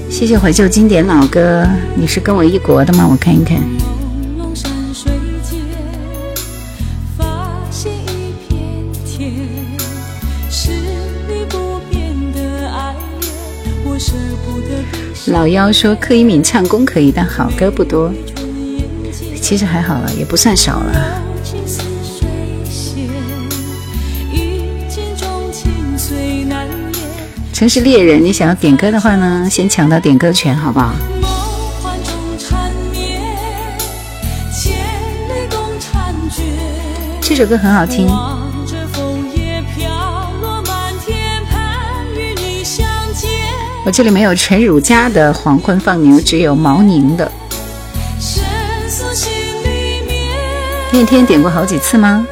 [0.09, 3.09] 谢谢怀旧经典老歌，你是跟我一国的吗？
[3.11, 3.59] 我看一看。
[15.31, 18.13] 老妖说柯以敏唱功可以，但好歌不多。
[19.41, 21.23] 其实还好了，也不算少了。
[27.53, 30.95] 城市猎人，你想要点歌的话呢，先抢到点歌权，好不好？
[37.21, 38.09] 这首歌很好听。
[43.85, 47.33] 我这里没有陈汝佳的《黄昏放牛》，只有毛宁的。
[50.93, 52.27] 那天点过好几次吗？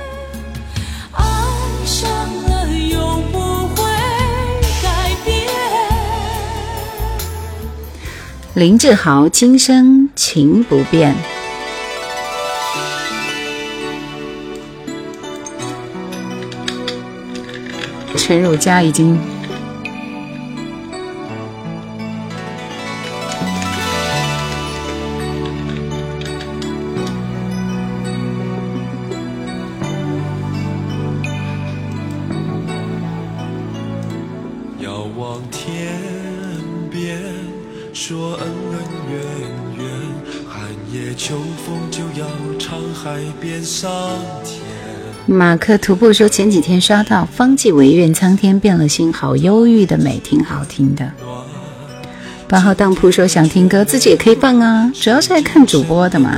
[8.55, 11.15] 林志豪《今生情不变》，
[18.19, 19.19] 陈汝佳已经。
[45.49, 51.11] 马克徒步说前几天刷到方季韦愿苍天变了心，好忧郁的美，挺好听的。
[52.47, 56.37] 八号当铺说想听歌，自己也可以放啊，主要是来看主播的嘛。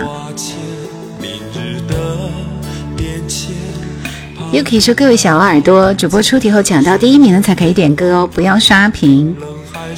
[4.52, 9.36] Yuki 说各位小耳朵，主播出题后抢到第一名的才可以点歌哦，不要刷屏。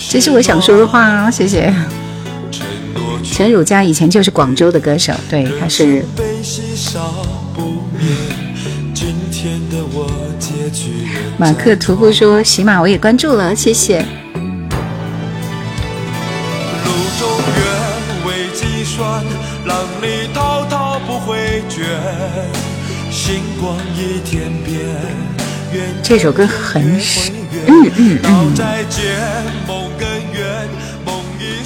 [0.09, 1.71] 这是我想说的话，谢谢。
[3.23, 6.03] 陈汝佳以前就是广州的歌手，对，他是。
[11.39, 14.05] 马克徒步说喜马我也关注了，谢谢。
[26.03, 27.01] 这首歌很
[27.67, 28.55] 嗯嗯嗯。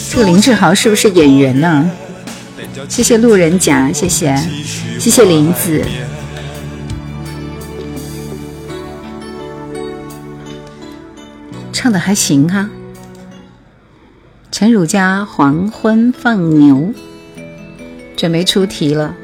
[0.08, 1.90] 这个林志豪是不是演员呢？
[2.88, 4.36] 谢谢路人甲，谢谢，
[4.98, 5.82] 谢谢林子。
[11.86, 12.68] 唱的还行哈。
[14.50, 16.74] 陈汝佳《黄昏放牛》
[18.16, 19.14] 准备出题了。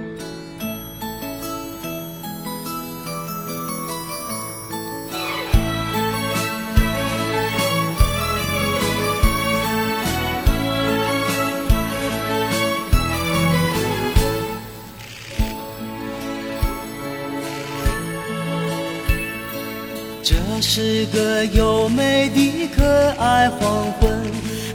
[21.95, 22.85] 美的可
[23.19, 24.11] 爱黄昏，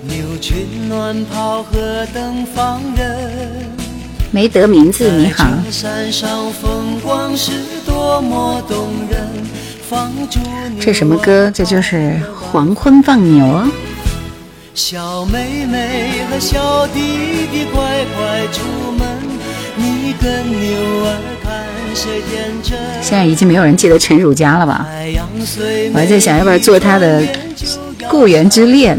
[0.03, 1.15] 牛群暖
[2.53, 3.67] 放人。
[4.31, 5.45] 没得名字，你好。
[5.71, 7.51] 山上风光是
[7.85, 9.27] 多么动人，
[9.89, 10.39] 放逐
[10.79, 11.51] 这什么歌？
[11.53, 12.19] 这就是
[12.51, 13.69] 黄昏放牛啊。
[14.75, 16.99] 小妹妹和小弟
[17.51, 17.81] 弟乖
[18.15, 18.61] 乖出
[18.97, 19.07] 门，
[19.75, 21.36] 你跟牛儿。
[23.01, 24.85] 现在已经没有人记得陈汝佳了吧？
[25.93, 27.21] 我还在想要不要做他的
[28.09, 28.97] 《故园之恋》。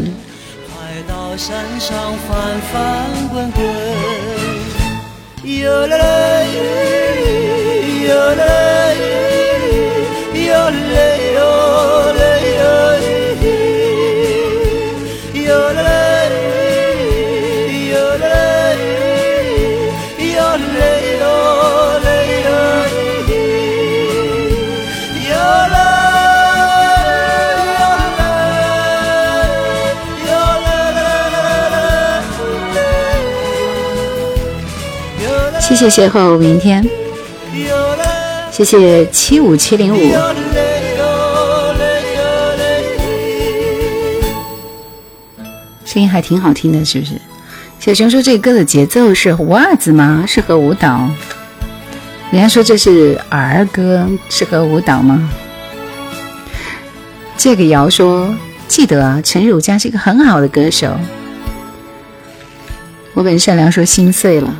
[35.79, 36.85] 谢谢后明天，
[38.51, 40.11] 谢谢七五七零五，
[45.85, 47.13] 声音还挺好听的，是不是？
[47.79, 50.25] 小熊说这歌的节奏是袜子吗？
[50.27, 51.09] 适合舞蹈？
[52.29, 55.29] 人家说这是儿歌，适合舞蹈吗？
[57.37, 58.35] 这个瑶说
[58.67, 60.93] 记得啊，陈汝佳是一个很好的歌手。
[63.13, 64.53] 我本善良说心碎了。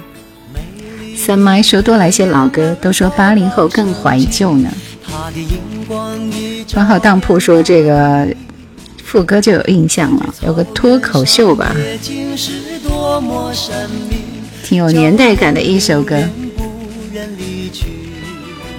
[1.20, 4.70] 三麦说多来些老歌，都说八零后更怀旧呢。
[6.74, 8.26] 八号当铺说这个
[9.04, 11.76] 副歌就有印象了，有个脱口秀吧，
[14.64, 16.18] 挺有年代感的一首歌。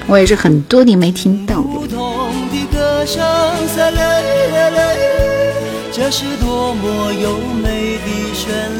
[0.07, 1.86] 我也是很多年没听到过。
[5.93, 8.49] 这是多么优美的旋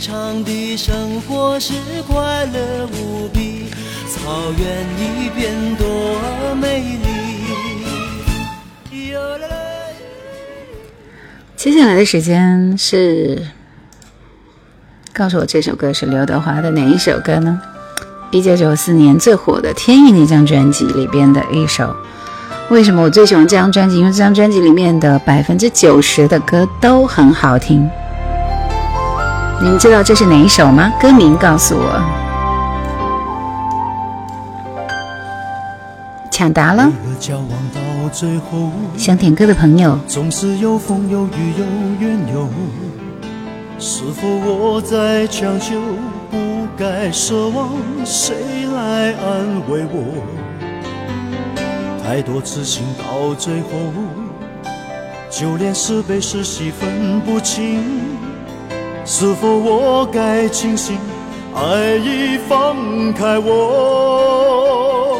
[0.00, 1.74] 牧场的生活是
[2.08, 3.66] 快乐无比，
[4.08, 7.10] 草原一边多美丽。
[11.54, 13.46] 接下来的时间是
[15.12, 17.60] 告诉我这首歌是刘德华的哪一首歌呢？
[18.30, 21.94] 一九九四年最火的《天意》那张专辑里边的一首。
[22.70, 23.98] 为什么我最喜欢这张专辑？
[23.98, 27.86] 因为这张专辑里面的百分之九十的歌都很好听。
[29.62, 30.90] 你们知道这是哪一首吗？
[30.98, 32.00] 歌名告诉我。
[36.30, 36.90] 抢答了。
[38.96, 39.98] 想点歌的朋友。
[40.08, 41.64] 总是有风有雨有
[42.00, 42.48] 怨尤。
[43.78, 45.78] 是否我在强求？
[46.30, 47.68] 不该奢望
[48.02, 48.34] 谁
[48.74, 50.24] 来安慰我？
[52.02, 53.68] 太多痴心到最后，
[55.28, 58.00] 就连是悲是喜分不清。
[59.12, 60.96] 是否我该庆幸
[61.52, 62.76] 爱已放
[63.12, 65.18] 开我？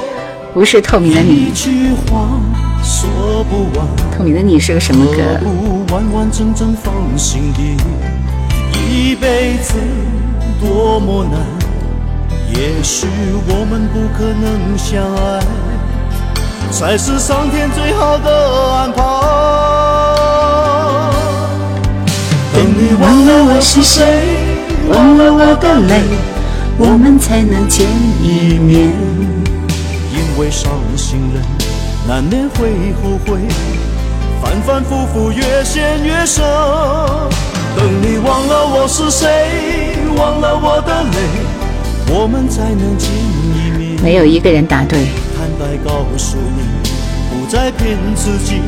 [0.55, 1.53] 不是透明的你。
[4.17, 5.21] 透明的你是个什么歌？
[5.93, 7.77] 完完整整放心底
[8.89, 9.75] 一辈子
[10.61, 11.41] 多么难，
[12.55, 13.09] 也许
[13.49, 15.43] 我们不可能相爱，
[16.71, 18.31] 才是上天最好的
[18.73, 19.03] 安排。
[22.53, 24.05] 等你忘了我是谁，
[24.89, 26.03] 忘了我的泪，
[26.79, 27.87] 我们才能见
[28.23, 28.91] 一面。
[30.13, 31.43] 因为伤心人
[32.09, 33.41] 难免会后悔，
[34.43, 36.45] 反反复复越陷越深。
[37.77, 39.29] 等你忘了我是谁，
[40.17, 41.19] 忘了我的泪，
[42.13, 43.09] 我们才能见
[43.55, 44.03] 一面。
[44.03, 45.07] 没有一个人答对。
[45.39, 46.91] 坦白告诉你，
[47.31, 48.61] 不再骗自己，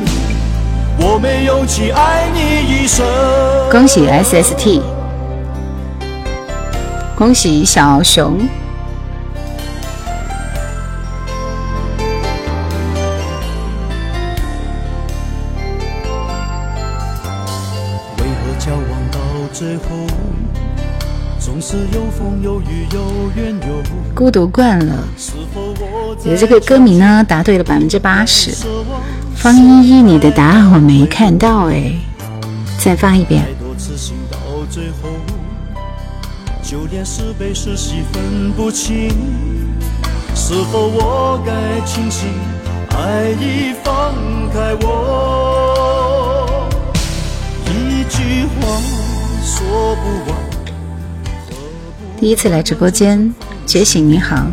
[0.98, 3.04] 我没勇气爱你一生。
[3.70, 4.82] 恭喜 SST，
[7.16, 8.38] 恭喜小熊。
[18.18, 19.18] 为何交往到
[19.52, 19.82] 最后，
[21.38, 23.00] 总是有风有雨有
[23.34, 23.82] 缘由？
[24.14, 24.94] 孤独惯了，
[26.22, 28.54] 你的这个歌名呢答对了百分之八十。
[29.42, 31.92] 方依依，你的答案我没看到哎，
[32.78, 33.44] 再放一遍
[36.62, 39.10] 就连是悲是喜分不清。
[40.32, 41.52] 是否我该
[41.84, 42.28] 清醒，
[42.90, 44.14] 爱已放
[44.52, 46.68] 开我？
[47.66, 48.80] 一句话
[49.44, 50.38] 说不完，
[52.20, 53.34] 第一次来直播间，
[53.66, 54.46] 觉醒你好，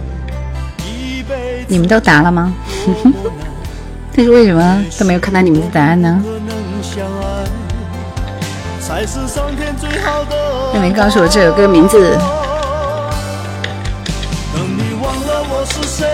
[1.68, 2.52] 你们都答了吗？
[4.20, 6.22] 但是为什么都没有看到你们的答案呢？
[10.74, 12.18] 那没告诉我这首歌名字。
[14.54, 16.06] 等你忘了我是谁，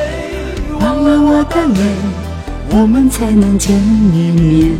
[0.79, 4.77] 忘了我的泪，我们才能见一面。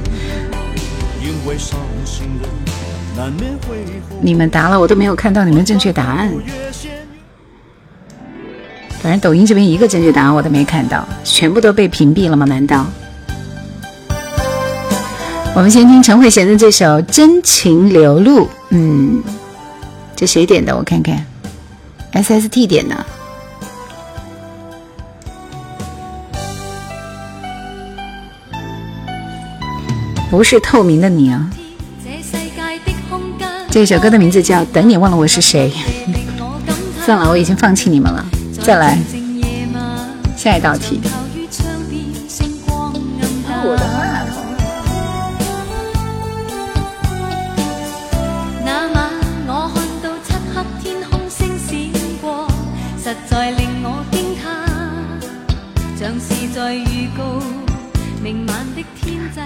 [1.20, 2.48] 因为伤心人
[3.18, 3.84] 难免会
[4.22, 6.32] 你们答了，我都没有看到你们正确答案。
[9.02, 12.46] 反正抖音这边一个正确答案我都没看到，全部都被屏蔽了吗？
[12.46, 12.86] 难道？
[15.56, 18.42] 我们先听陈慧娴的这首《真情流露》。
[18.72, 19.24] 嗯，
[20.14, 20.76] 这谁点的？
[20.76, 21.26] 我看看
[22.12, 23.06] ，SST 点的。
[30.30, 31.50] 不是透明的你啊！
[33.72, 35.72] 这首歌的名字叫《等你忘了我是谁》。
[37.06, 38.26] 算了，我已经放弃你们了。
[38.62, 39.00] 再来
[40.36, 41.00] 下一道題。
[41.02, 43.02] 靠於窗邊星光暗
[43.48, 44.05] 淡我的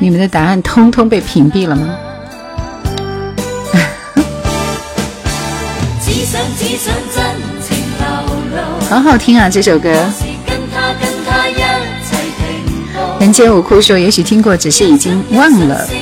[0.02, 1.98] 你们的答案通通被屏蔽了嗎？
[6.02, 7.22] 只想只想真
[7.62, 8.08] 情流
[8.56, 9.94] 露，好好听啊，这首歌。
[13.20, 15.86] 人间无哭说，也许听过，只是已经忘了。
[15.86, 15.98] 星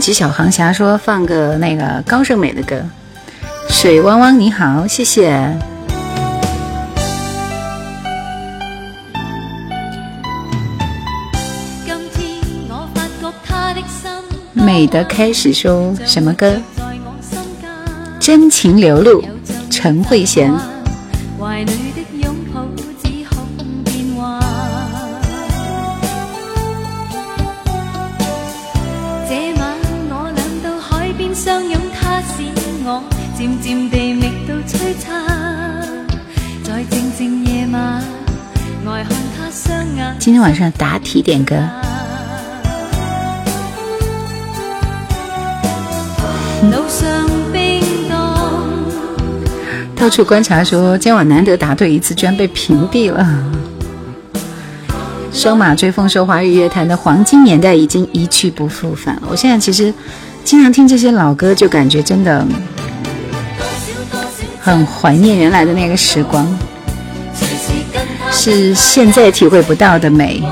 [0.00, 2.82] 超級小航侠说放个那个高胜美的歌。
[3.68, 5.52] 水汪汪你好，謝謝。
[11.84, 12.40] 今天
[12.70, 14.10] 我發覺他的心
[14.54, 16.54] 美的开始说什么歌？
[18.18, 19.22] 真情流露，
[19.68, 20.50] 陈慧嫻。
[40.50, 41.54] 晚上答题点歌。
[46.64, 47.80] 路上冰
[48.10, 48.16] 凍。
[49.94, 53.24] 到处观察说，今晚难得答对一次，居然被屏蔽了。
[55.32, 59.22] 双马追风说，华语乐坛的黄金年代已经一去不复返了。
[59.30, 59.94] 我现在其实
[60.42, 62.44] 经常听这些老歌，就感觉真的
[64.60, 66.44] 很怀念原来的那个时光，
[68.42, 70.42] 是现在体会不到的美。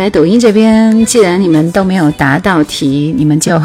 [0.00, 3.60] 来抖音这边，既然你们都没有答到题，你们就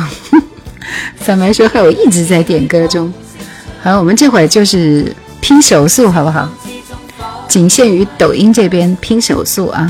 [1.17, 3.11] 三麦说害我一直在点歌中。
[3.81, 6.49] 好，我们这会儿就是拼手速，好不好？
[7.47, 9.89] 仅限于抖音这边拼手速啊！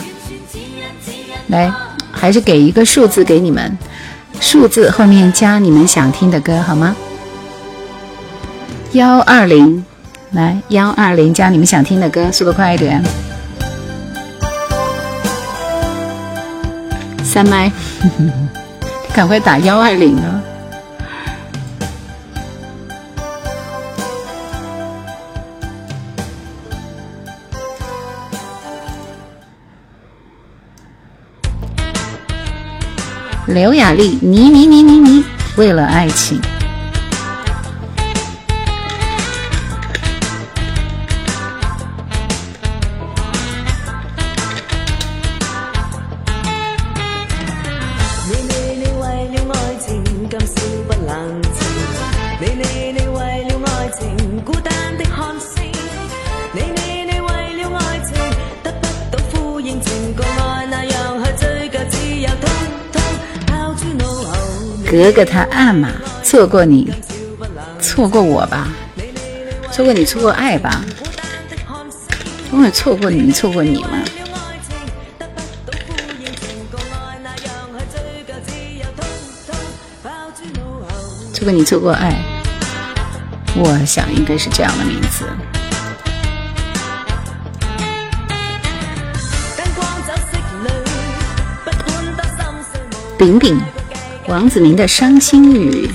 [1.47, 1.73] 来，
[2.11, 3.75] 还是给一个数字给你们，
[4.39, 6.95] 数字后面加你们想听的歌，好吗？
[8.91, 9.83] 幺二零，
[10.29, 13.03] 来幺二零加你们想听的歌，速度快一点。
[17.25, 17.69] 三麦，
[19.13, 20.41] 赶快打幺二零啊！
[33.47, 35.25] 刘雅丽，你你你你你，
[35.57, 36.39] 为了爱情。
[64.97, 65.89] 格格他暗嘛，
[66.23, 66.89] 错过你，
[67.81, 68.69] 错过我吧，
[69.69, 70.85] 错过你，错过爱吧，
[72.49, 73.89] 不会错过你，错过你吗？
[81.33, 82.23] 错过你，错过爱，
[83.53, 85.25] 我想应该是这样的名字。
[93.17, 93.57] 饼饼。
[93.57, 93.74] 饼
[94.27, 95.89] 王子明的伤心雨。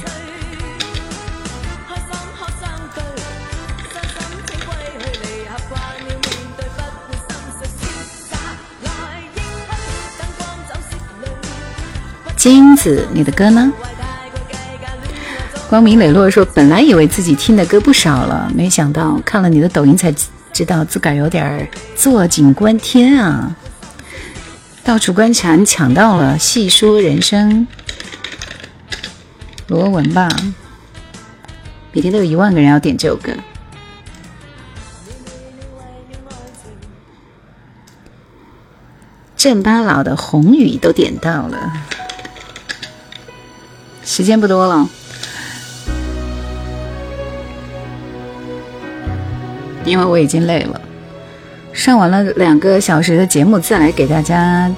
[12.37, 13.71] 金子，你的歌呢？
[15.69, 20.13] 光明磊落说：“本来以为自己听的歌不少了，没想到看了你的抖音才
[20.53, 23.55] 知道自个儿有点坐井观天啊！
[24.83, 26.39] 到处观察，你搶到了。
[26.39, 27.67] 细说人生，
[29.71, 30.29] 羅文吧，
[31.93, 33.31] 每天都有一万个人要点这首歌。
[39.39, 41.73] 鄭巴老的红雨都点到了，
[44.05, 44.89] 时间不多了。”
[49.87, 50.81] 因为我已经累了，
[51.73, 54.69] 上完了两个小时的节目，再来给大家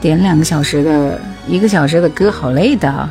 [0.00, 3.10] 点两个小时的一个小时的歌，好累的，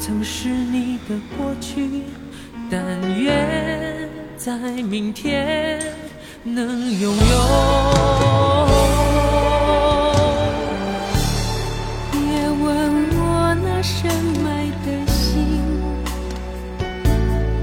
[0.00, 2.04] 曾是你的过去
[2.70, 2.80] 但
[3.22, 5.78] 愿在明天
[6.42, 7.20] 能拥有。
[12.10, 12.64] 别问
[13.12, 14.10] 我那深
[14.42, 15.60] 埋的心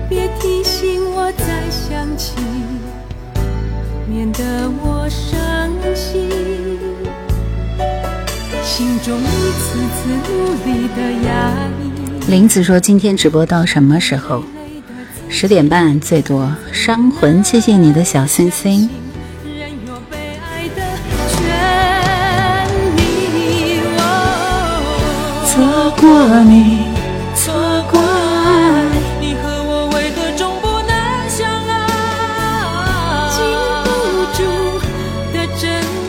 [0.07, 2.35] 别提醒我再想起
[4.07, 6.29] 免得我伤心。
[8.63, 11.31] 心中一次次努力的压
[11.81, 11.86] 抑
[12.29, 14.43] 林子说：“今天直播到什么时候？
[15.29, 18.89] 十点半最多。”伤魂，谢谢你的小心心。
[25.45, 26.87] 错过你。
[27.33, 27.53] 错
[27.89, 28.83] 过爱，
[29.21, 30.89] 你和我为何终不能
[31.29, 31.79] 相爱？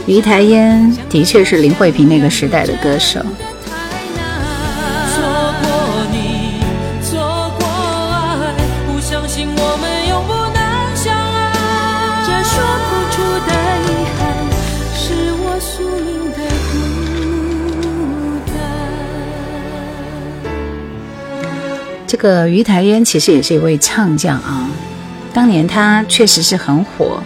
[0.09, 3.25] 玉台烟的确是林慧萍那个时代的歌手。
[22.19, 24.69] 个于台烟其实也是一位唱将啊，
[25.33, 27.23] 当年他确实是很火，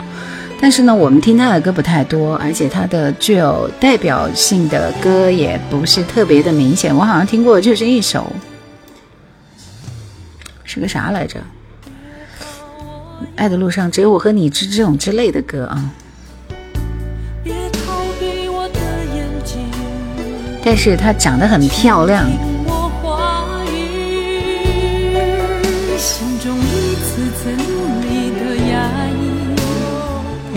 [0.60, 6.94] 但是呢，我们听他的歌不太多，而且他的具有代表性的歌也不是特别的明显。
[6.94, 8.30] 我好像听过就是一首，
[10.62, 11.40] 是个啥来着？
[13.34, 15.90] 爱的路上只有我和你之这种之类的歌啊。
[20.64, 22.28] 但是她长得很漂亮。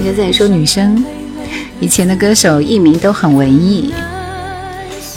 [0.05, 1.03] 现在说女生，
[1.79, 3.91] 以前的歌手艺名都很文艺。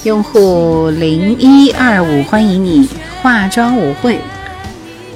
[0.04, 2.88] 用户零一二五，欢迎你
[3.20, 4.18] 化妆舞会。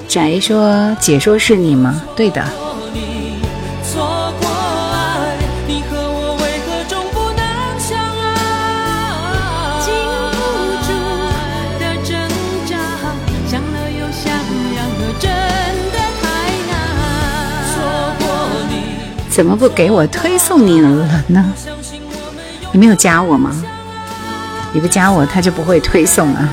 [0.07, 2.03] 宅说解说是你吗？
[2.15, 2.45] 对的。
[19.33, 20.91] 怎么不给我推送你了
[21.29, 21.53] 呢？
[22.71, 23.51] 你没有加我吗？
[24.75, 26.49] 你不加我，他就不会推送啊。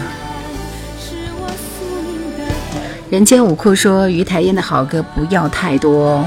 [3.09, 6.25] 人间五库说于台烟的好歌不要太多。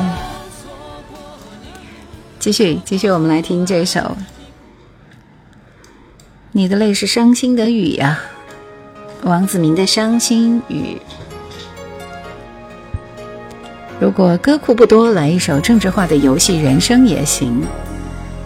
[2.39, 4.15] 继续继续，我们来听这首。
[6.53, 8.19] 你的泪是伤心的雨呀，
[9.23, 11.01] 王子明的伤心雨。
[14.03, 17.63] 如果歌库不多，来一首政治化的游戏人生也行。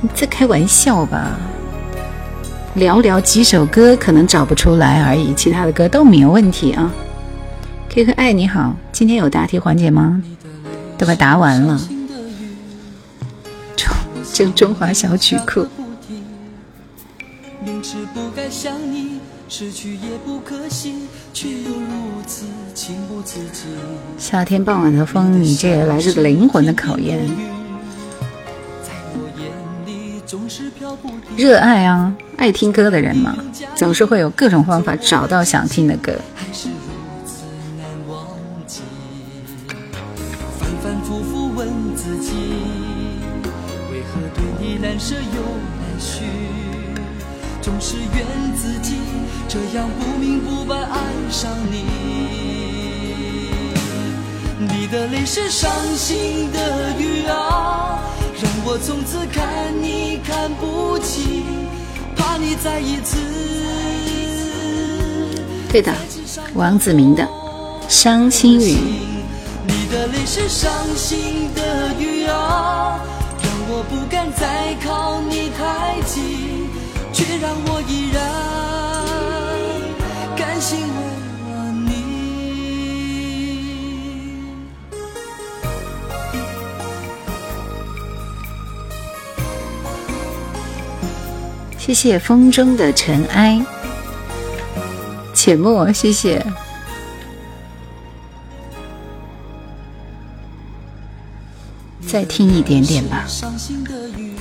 [0.03, 1.31] 你在开玩笑吧？
[2.77, 6.93] 寥寥几首歌可能找不出来而已，其他的歌都没有问题啊。
[7.89, 10.23] K K 爱你好，今天有答题环节吗？
[10.99, 11.81] 都快答完了。
[13.75, 13.89] 中
[14.35, 15.67] 中中华小曲库。
[17.65, 22.45] 明知不该想你，失去也不可惜，却又如此
[24.19, 27.19] 夏天傍晚的风，你这也来自灵魂的考验。
[31.37, 33.37] 热爱啊，爱听歌的人嘛，
[33.75, 36.13] 总是会有各种方法找到想听的歌。
[40.59, 42.33] 反反复复问自己，
[43.93, 45.43] 为何对你难舍又
[45.81, 46.25] 难续？
[47.61, 48.25] 总是怨
[48.57, 48.97] 自己
[49.49, 50.99] 这样不明不白爱
[51.31, 52.06] 上你。
[54.69, 58.01] 你的泪是伤心的雨啊，
[58.41, 61.45] 让我从此看你看不清，
[62.17, 63.17] 怕你再一次。
[65.71, 65.93] 对的，
[66.55, 67.25] 王子明的
[67.89, 68.73] 《伤心雨》。
[69.67, 72.99] 你的泪是伤心的雨啊，
[73.43, 76.67] 让我不敢再靠你太近。
[77.13, 78.21] 却让我依然
[80.37, 80.77] 甘心
[91.87, 93.65] 谢谢风中的尘埃，
[95.33, 96.45] 浅墨，谢谢。
[102.05, 103.25] 再听一点点吧。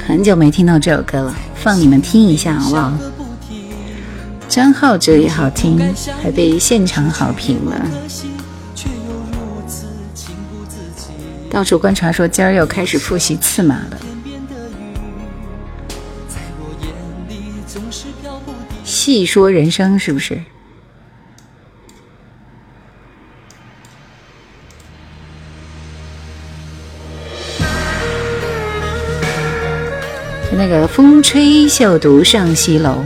[0.07, 2.91] 很久没听到这首歌了，放你们听一下好不好？
[4.49, 5.79] 张浩哲也好听，
[6.23, 7.87] 还被现场好评了。
[11.51, 13.97] 到处观察说今儿又开始复习刺马了。
[19.05, 20.41] 细说人生是不是？
[30.57, 33.03] 那个风吹绣独上西楼，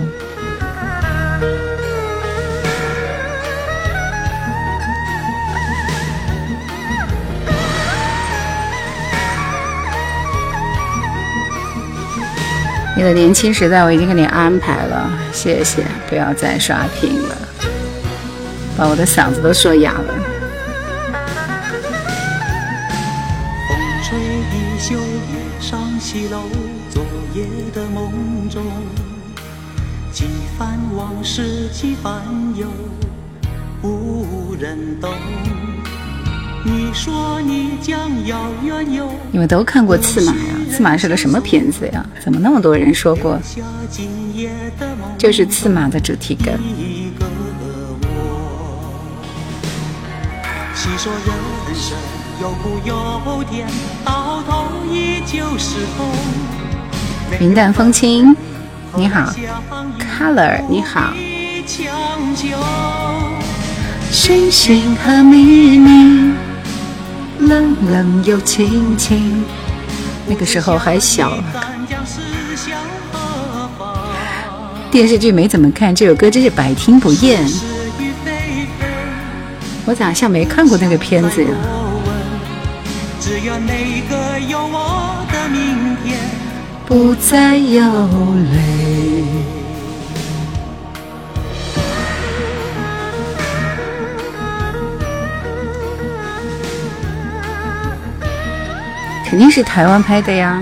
[13.00, 17.38] 你的年轻时代我已经给你安排了，谢谢，不要再刷屏了，
[18.78, 20.14] 把我的嗓子都说哑了。
[23.70, 26.42] 风吹衣袖月上西楼。
[26.90, 27.02] 昨
[27.34, 28.66] 夜的梦中，
[30.12, 30.26] 几
[30.58, 32.22] 番往事几番
[32.58, 32.68] 忧，
[33.82, 35.10] 无人懂。
[39.32, 40.42] 你们都看过《刺马》呀？
[40.72, 42.06] 《刺马》是个什么片子呀？
[42.24, 43.40] 怎么那么多人说过？
[45.18, 46.52] 就是《刺马》的主题歌。
[50.74, 51.98] 细说人生
[52.42, 53.68] 有苦有甜，
[54.04, 56.10] 到头依旧是痛。
[57.40, 58.36] 云淡风轻，
[58.96, 59.32] 你好
[60.00, 61.14] ，Color，你好。
[64.10, 66.34] 星星和秘密，
[67.50, 69.44] 冷冷又清清。
[70.28, 71.34] 那个时候还小，
[74.92, 77.44] 电视剧没怎么看，这首歌真是百听不厌。
[79.86, 81.50] 我咋像没看过那个片子呀？
[86.86, 87.82] 不再有
[88.54, 89.59] 泪。
[99.30, 100.60] 肯定是台湾拍的呀。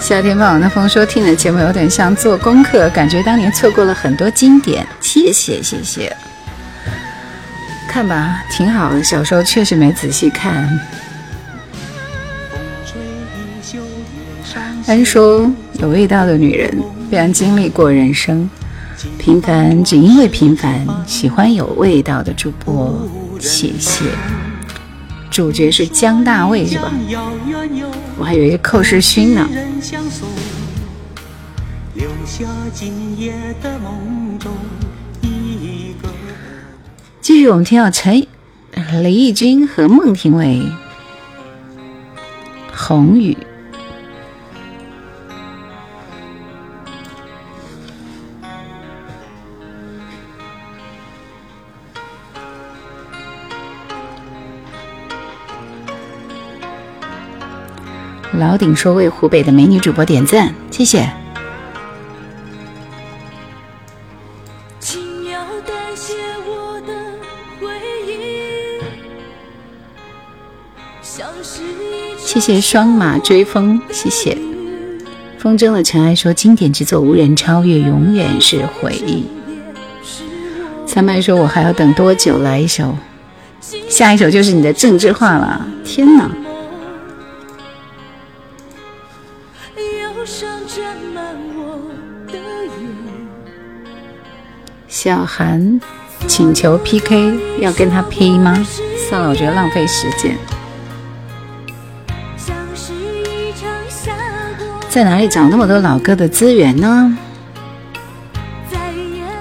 [0.00, 6.16] 夏天傍晚的风说：“听的节目有点像做功课，感觉当年错过了很多经典。”谢谢谢谢，
[7.86, 9.04] 看吧，挺好的。
[9.04, 10.68] 小时候确实没仔细看。
[14.88, 18.50] 安说：“有味道的女人，必然经历过人生。
[19.18, 23.08] 平凡只因为平凡，喜欢有味道的主播。”
[23.40, 24.04] 谢谢。
[25.30, 26.92] 主角是江大卫是吧？
[28.18, 29.48] 我还以为寇世勋呢。
[37.20, 38.26] 继续，我们听到陈
[39.02, 40.46] 李翊君和孟庭苇
[42.74, 43.36] 《红雨》。
[58.38, 61.08] 老顶说为湖北的美女主播点赞，谢谢。
[72.16, 74.38] 谢谢双马追风，谢谢
[75.36, 79.26] 风筝的尘埃说经典之作无人超越，永远是回忆。
[80.86, 82.38] 三麦说我还要等多久？
[82.38, 82.96] 来一首，
[83.88, 85.66] 下一首就是你的政治化了。
[85.84, 86.30] 天哪！
[95.02, 95.80] 小韩
[96.26, 98.54] 请求 PK，要跟他 P 吗？
[99.08, 100.36] 算了，我觉得浪费时间。
[104.90, 107.16] 在哪里找那么多老歌的资源呢？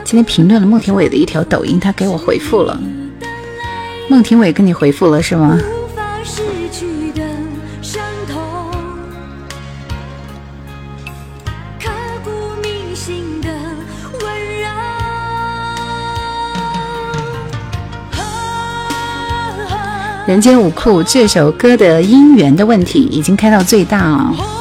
[0.05, 2.79] 今天评论了孟庭苇的一条抖音，他给我回复了。
[4.07, 5.59] 孟庭苇跟你回复了是吗？
[20.29, 24.58] 人间舞库这首歌的音源的问题已经开到最大了。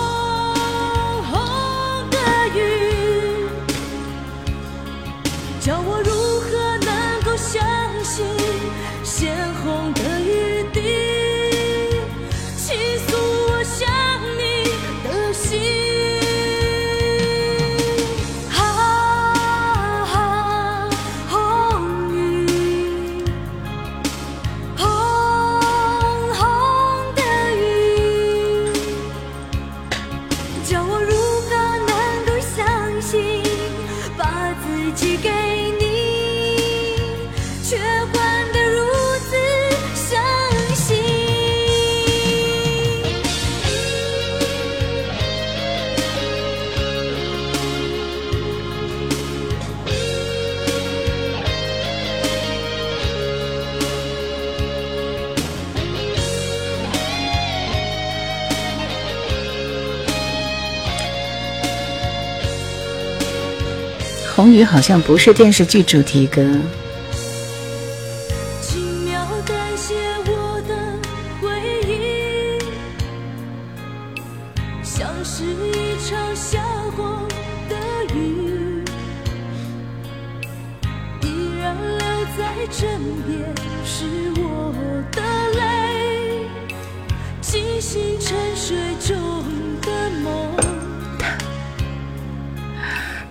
[64.64, 66.42] 好像不是电视剧主题歌。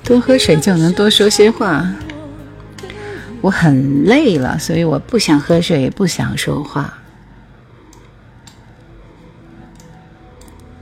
[0.07, 1.85] 多喝水就能多说些话。
[3.41, 6.93] 我很累了，所以我不想喝水，也不想说话。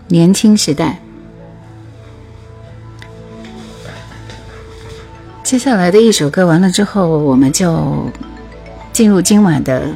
[0.10, 1.00] 年轻时代，
[5.42, 8.08] 接下来的一首歌完了之后，我们就
[8.94, 9.90] 进入今晚的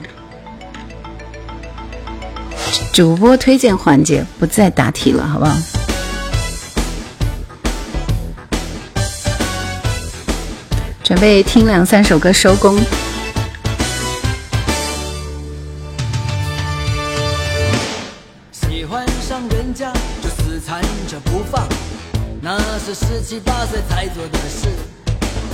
[2.91, 5.78] 主播推荐环节，不再答题了，好不好？
[11.09, 12.77] 准备听两三首歌收工。
[18.51, 19.91] 喜欢上人家
[20.21, 21.67] 就死缠着不放，
[22.43, 24.67] 那是十七八岁才做的事。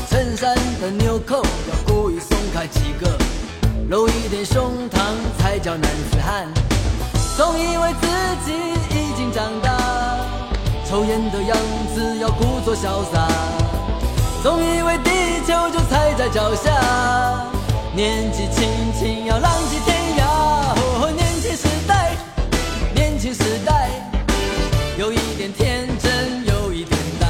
[0.09, 3.17] 衬衫的纽扣要故意松开几个，
[3.89, 4.99] 露一点胸膛
[5.39, 6.49] 才叫男子汉。
[7.37, 8.07] 总以为自
[8.45, 8.51] 己
[8.89, 9.71] 已经长大，
[10.85, 11.57] 抽烟的样
[11.95, 13.25] 子要故作潇洒。
[14.45, 15.09] 总以为地
[15.47, 16.69] 球就踩在脚下，
[17.95, 20.21] 年纪轻轻要浪迹天涯。
[20.21, 22.11] 哦，年轻时代，
[22.93, 23.89] 年轻时代，
[24.99, 27.25] 有一点天真，有一点呆。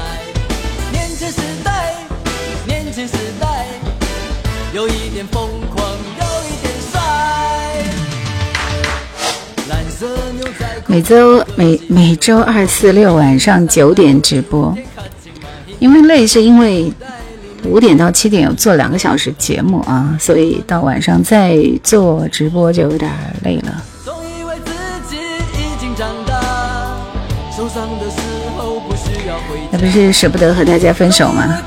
[0.92, 1.94] 年轻时代，
[2.68, 3.66] 年轻时代，
[4.74, 5.88] 有一点疯狂，
[6.20, 7.00] 有一点帅。
[9.70, 10.92] 蓝色牛仔裤。
[10.92, 14.76] 每周每每周二、四、六晚上九点直播，
[15.80, 16.92] 因为累是因为
[17.64, 23.12] 五点到七点有做两个小时节目啊，所以到晚上再做直播就有点
[23.44, 23.84] 累了。
[24.04, 24.72] 总以为自
[25.10, 26.96] 己已经长大，
[27.56, 28.18] 受伤的时
[28.58, 29.60] 候不需要回。
[29.72, 31.60] 那不是舍不得和大家分手吗？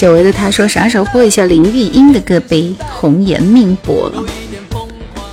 [0.00, 2.74] 久违的他说啥时候播一下林玉英的歌呗？
[2.90, 4.24] 红颜命薄了。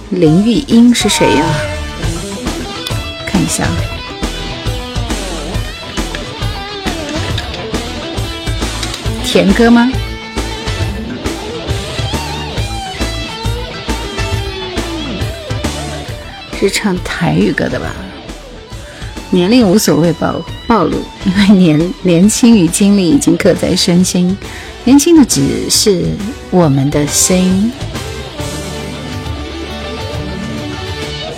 [0.10, 1.46] 林玉英是谁呀、
[3.26, 3.66] 看一下，
[9.24, 9.90] 甜歌吗？
[16.60, 17.96] 是唱台语歌的吧？
[19.30, 20.36] 年龄无所谓吧
[20.68, 24.38] 暴露，因为年年轻与经历已经刻在身心，
[24.84, 26.04] 年轻的只是
[26.52, 27.72] 我们的心。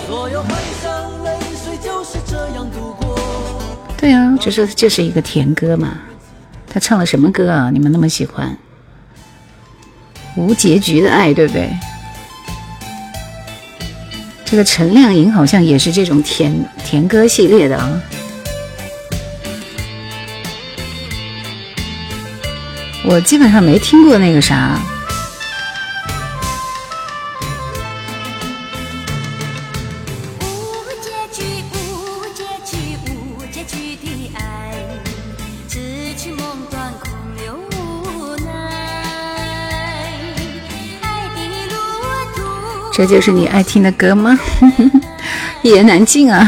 [0.06, 1.30] 所有欢伤泪
[1.62, 3.16] 水就是这样度过。
[3.96, 5.96] 对啊，就说这是一个甜歌嘛。
[6.68, 7.70] 他唱了什么歌啊？
[7.72, 8.58] 你们那么喜欢？
[10.36, 11.70] 无结局的爱，对不对？
[14.44, 16.52] 这个陈亮颖好像也是这种甜
[16.84, 18.02] 甜歌系列的啊。
[23.02, 24.78] 我基本上没听过那个啥，
[42.92, 44.38] 这就是你爱听的歌吗？
[45.62, 46.46] 一言难尽啊。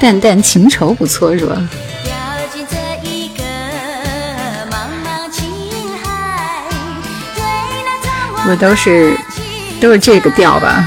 [0.00, 1.68] 淡淡情愁不错是吧？
[8.48, 9.14] 不都是
[9.78, 10.82] 都是这个调吧？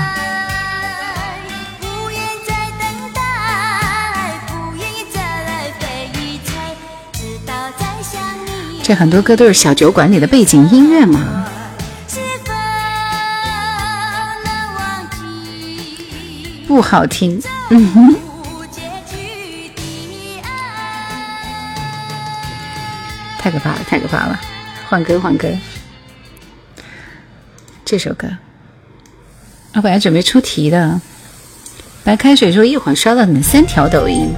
[8.82, 11.46] 这很多歌都是小酒馆里的背景音乐嘛。
[16.68, 17.40] 不好听，
[17.70, 18.16] 嗯哼？
[23.38, 24.40] 太可怕了，太可怕了！
[24.90, 25.48] 换歌，换歌。
[27.92, 28.26] 这首歌，
[29.74, 31.02] 我本来准备出题的。
[32.06, 34.34] 白开水说一会儿刷到你们三条抖音，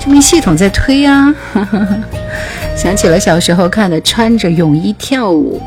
[0.00, 1.32] 这明系统在推啊。
[2.76, 5.62] 想起了小时候看的，穿着泳衣跳舞，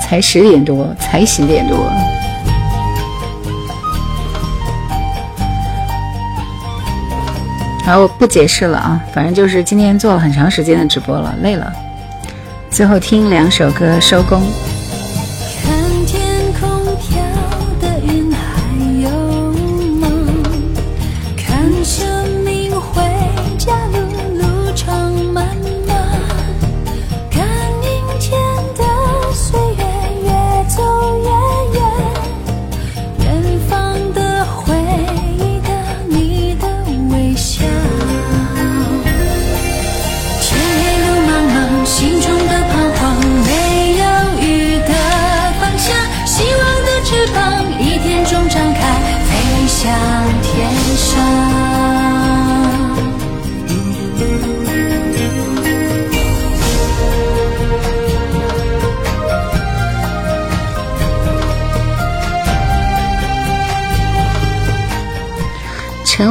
[0.00, 1.76] 才十点多，才十点多。
[7.84, 11.70] 好，我不解释了啊，反正就是今天做了很长时间的直播了，累了。
[12.70, 14.42] 最后听两首歌收工。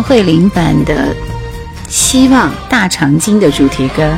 [0.09, 1.13] 慧琳版的
[1.87, 4.11] 《希望大长今》的主题歌，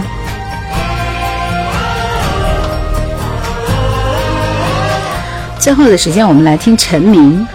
[5.59, 7.45] 最后的时间我们来听陈明。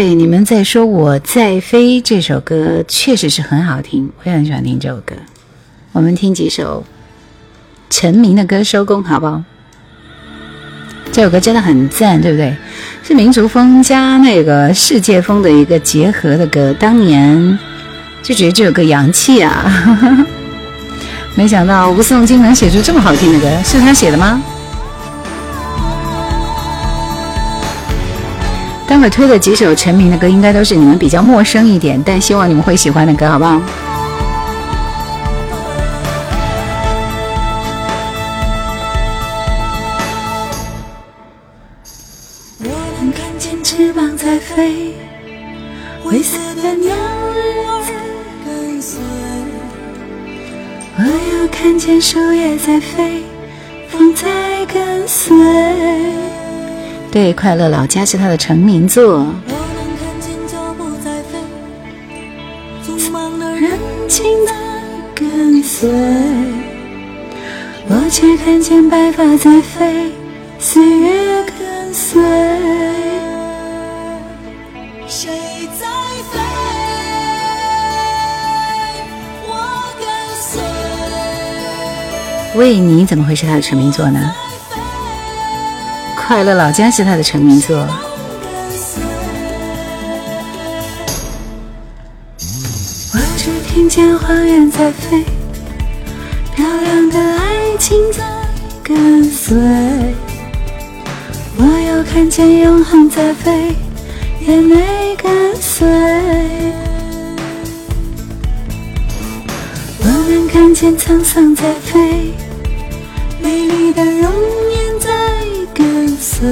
[0.00, 5.16] 对，你们在说《我在飞》这首歌确实是很好听，我也很喜欢听这首歌。
[5.90, 6.84] 我们听几首
[7.90, 9.42] 陈明的歌收工，好不好？
[11.10, 12.54] 这首歌真的很赞，对不对？
[13.02, 16.72] 是民族风加那个世界风的一个结合的歌。
[16.78, 17.58] 当年
[18.22, 19.68] 就觉得这首歌洋气啊，
[21.34, 24.40] 没想到吴颂金能写出这么好听的歌，是他写的吗？
[28.88, 33.60] 待会推的几首陈明的歌，应该都是你们比较陌生一点，但希望你们会喜欢的歌，好不好？
[42.60, 44.94] 我能看见翅膀在飞，
[46.02, 47.92] 灰色的鸟儿在
[48.46, 49.02] 跟随。
[50.96, 53.22] 我又看见树叶在飞，
[53.90, 54.26] 风在
[54.72, 55.36] 跟随。
[57.20, 59.02] 对，快乐老家是他的成名作。
[59.04, 61.36] 我能看见脚步在飞，
[62.86, 63.76] 匆忙的人人
[64.08, 64.52] 情在
[65.16, 65.90] 跟随，
[67.88, 70.12] 我却看见白发在飞，
[70.60, 72.22] 岁月跟随。
[75.08, 75.28] 谁
[75.80, 75.88] 在
[76.30, 76.38] 飞？
[79.44, 79.52] 我
[79.98, 80.06] 跟
[80.40, 80.62] 随。
[82.60, 84.20] 为你怎么会是他的成名作呢？
[86.28, 87.74] 快乐老家是他的成名作。
[93.14, 95.24] 我只听见花园在飞，
[96.54, 98.22] 漂亮的爱情在
[98.82, 99.56] 跟随。
[101.56, 103.74] 我又看见永恒在飞，
[104.46, 105.88] 眼泪跟随。
[110.00, 112.34] 我能看见沧桑在飞，
[113.40, 114.87] 美丽的容颜
[116.20, 116.48] 随。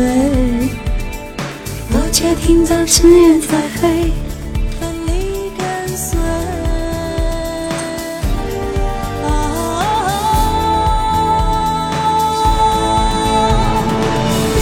[1.93, 3.49] 我却听到誓言在
[3.81, 4.13] 飞，
[4.79, 6.19] 奋力跟随。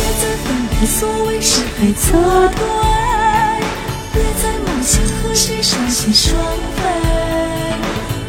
[0.00, 2.06] 别再分辨所谓是非错
[2.56, 2.62] 对，
[4.12, 6.36] 别在梦想和谁双宿双
[6.76, 6.80] 飞，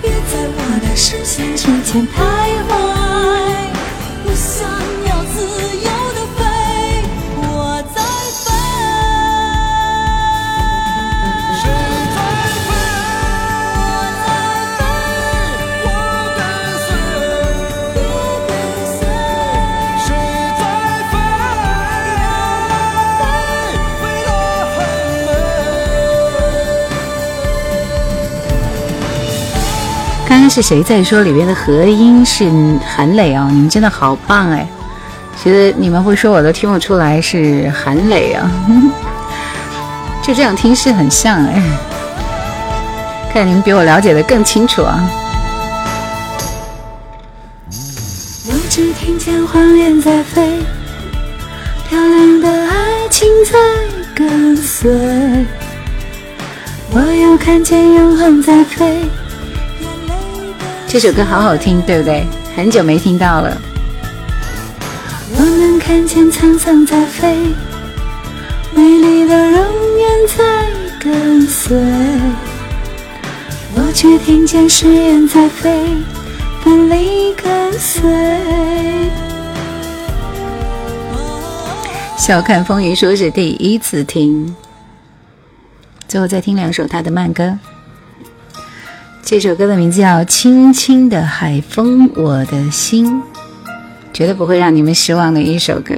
[0.02, 2.18] 别在我的视线之间徘
[2.68, 2.70] 徊。
[4.26, 4.68] 我想
[30.46, 30.48] 美。
[30.48, 32.48] 刚刚是谁在说里边的和音是
[32.86, 33.48] 韩磊哦？
[33.52, 34.68] 你们真的好棒哎！
[35.42, 38.52] 其实你们会说我都听不出来是韩磊啊，
[40.22, 41.60] 就这样听是很像哎。
[43.34, 45.10] 看你们比我了解的更清楚啊！
[47.72, 50.60] 我只听见谎言在飞，
[51.90, 53.58] 漂亮的爱情在
[54.14, 54.92] 跟随，
[56.92, 59.02] 我又看见永恒在飞。
[60.96, 62.26] 这首歌好好听，对不对？
[62.56, 63.62] 很久没听到了。
[65.38, 67.36] 我能看见沧桑在飞，
[68.74, 69.60] 美丽的容
[70.00, 70.66] 颜在
[70.98, 71.78] 跟随，
[73.76, 75.86] 我却听见誓言在飞，
[76.64, 78.10] 奋力跟随。
[82.18, 84.56] 笑看风云说是第一次听，
[86.08, 87.60] 最后再听两首他的慢歌。
[89.28, 93.12] 这首歌的名字叫《轻轻的海风我的心》，
[94.14, 95.96] 绝对不会让你们失望的一首歌。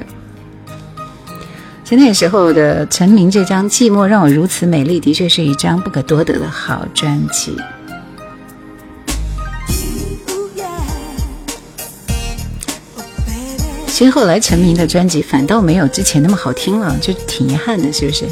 [1.84, 7.58] 其实那时候的陈明这张《寂寞让我如此美丽》，的确是一张不可多得的好专辑。
[13.88, 18.26] 其实后来陈明的专辑反倒没有之前那么好听了，就挺遗憾的，是不是？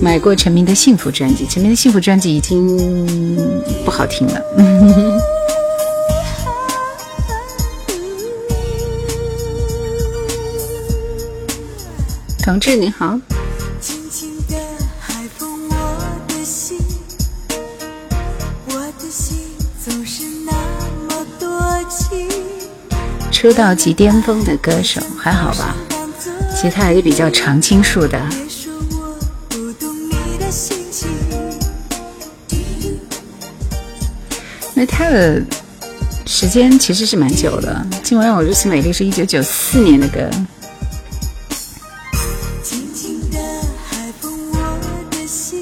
[0.00, 2.76] 买过陈明的幸福专辑，陈明的幸福专辑已经
[3.84, 4.40] 不好听了。
[12.42, 13.18] 同志你好，
[23.32, 25.74] 出道即巅峰的歌手还好吧？
[26.54, 28.20] 其他还是比较常青树的。
[34.86, 35.42] 那他的
[36.26, 40.30] 时间其实是蛮久的，《今晚让我如此美丽》是一九九四年的歌。
[42.62, 43.38] 轻轻的
[43.84, 44.78] 海风，我
[45.10, 45.60] 的心，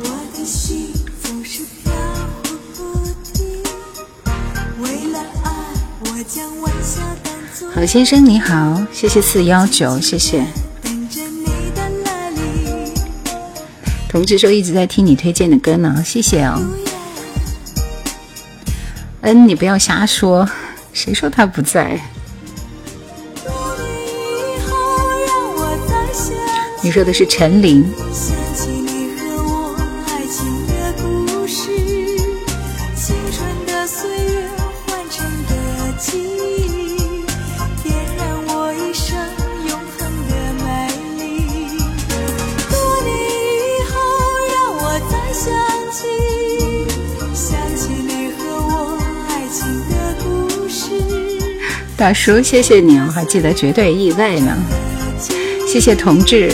[0.00, 0.92] 我的心
[1.22, 1.92] 总是飘
[2.42, 3.62] 忽不定。
[4.80, 5.52] 为了爱，
[6.00, 10.44] 我将晚霞当作郝先生你好，谢谢四幺九，谢谢。
[14.08, 16.60] 同志说一直在听你推荐的歌呢，谢谢哦。
[19.30, 20.48] 嗯，你不要瞎说，
[20.94, 22.00] 谁说他不在？
[26.80, 27.84] 你说的是陈琳。
[52.12, 54.56] 叔，谢谢你，我还记得绝对意外呢。
[55.66, 56.52] 谢谢同志。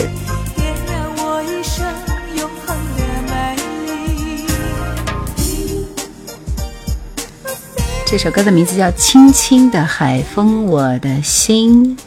[8.05, 11.97] 这首歌的名字叫《轻轻的海风我的心》，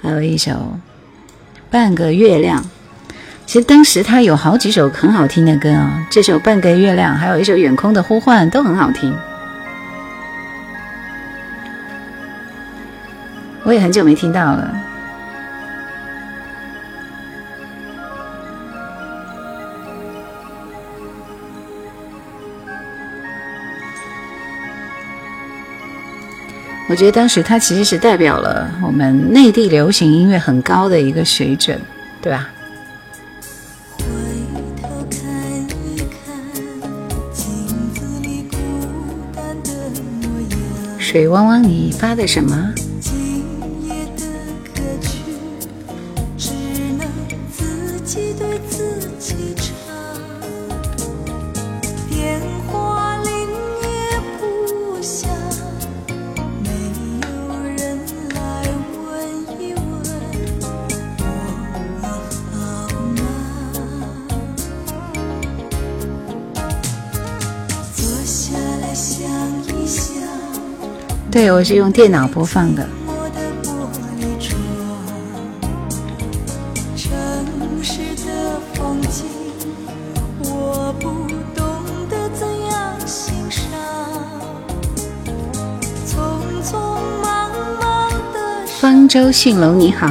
[0.00, 0.50] 还有一首
[1.70, 2.62] 《半个月亮》。
[3.44, 9.14] 其实当时他有好几首很好听的歌啊、这首《半个月亮》，还有一首《远空的呼唤》都很好听。
[13.64, 14.70] 我也很久没听到了。
[26.86, 31.80] 我觉得当时它其实是代表了我们内地流行音乐很高的一个水准，
[32.20, 32.50] 对吧？
[33.98, 34.04] 回
[34.80, 35.18] 头看
[35.82, 36.36] 一看
[37.32, 38.56] 镜子里孤
[39.34, 39.72] 单的
[40.22, 42.72] 模样，水汪汪，你发的什么？
[71.34, 72.88] 对，我是用电脑播放的。
[88.78, 90.06] 方舟驯龙，你好。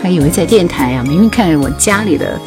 [0.00, 2.40] 还以为在电台啊，明明看着我家里的。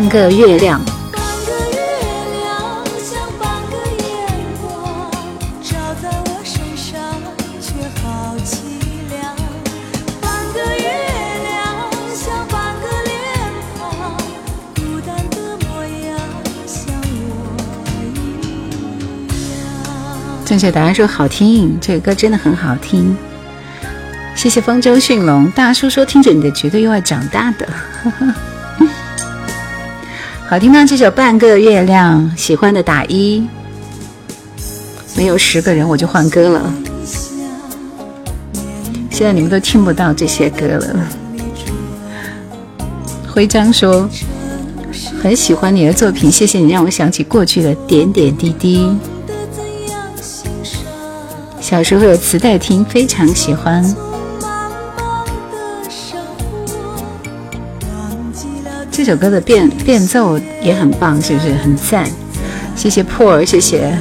[0.00, 0.80] 半个月亮。
[1.12, 1.76] 半个月
[2.40, 4.08] 亮像半个月
[4.62, 5.10] 光
[5.62, 6.98] 照在我身上
[7.60, 9.36] 却好凄凉
[10.22, 10.88] 半个月
[11.44, 11.52] 亮
[12.14, 13.12] 像半个脸
[13.76, 14.16] 庞
[14.74, 15.36] 孤单的
[15.66, 16.18] 模样
[16.66, 16.80] 像
[17.28, 17.36] 我
[19.28, 19.62] 一样
[20.46, 23.14] 正确答案说好听这个歌真的很好听。
[24.34, 27.68] 谢谢风舟驯龙大叔说听着你的绝对又爱长大的。
[28.02, 28.49] 呵呵
[30.50, 30.84] 好听吗？
[30.84, 33.46] 这首《半个月亮》，喜欢的打一。
[35.16, 36.74] 没有十个人我就换歌了。
[39.12, 41.08] 现在你们都听不到这些歌了。
[43.28, 44.10] 徽章说
[45.22, 48.98] 很喜欢你的作品，谢谢你让我想起过去的点点滴滴。
[51.60, 53.84] 小时候有磁带听，非常喜欢。
[59.02, 62.06] 这首歌的变变奏也很棒，是不是很赞？
[62.76, 63.96] 谢谢破儿，谢谢。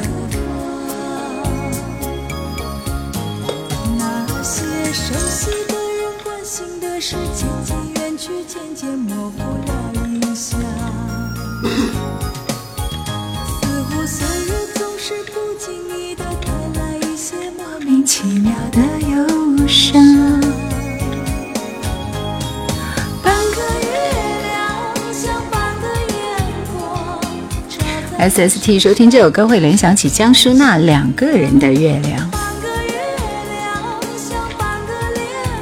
[28.39, 32.31] S S T 收听这首歌会联想起江淑娜《两个人的月亮》，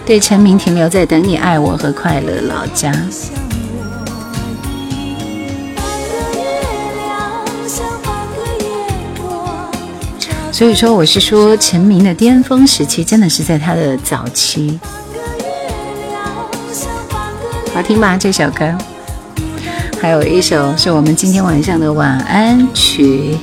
[0.06, 2.94] 对陈明停留在等你爱我和快乐老家。
[10.52, 14.80] 所以说，我是说陈明的巅峰时期真的是在他的早期。
[17.74, 18.72] 好听吧这首歌？
[20.00, 23.36] 还有一首是我们今天晚上的晚安曲，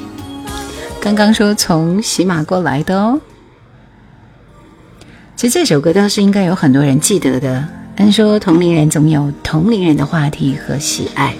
[1.01, 3.21] 刚刚说从喜马过来的哦。
[5.35, 7.67] 其实这首歌倒是应该有很多人记得的。
[7.97, 11.35] 按说同龄人总有同龄人的话题和喜爱。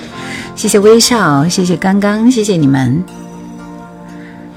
[0.57, 3.03] 谢谢微笑，谢谢刚刚，谢谢你们。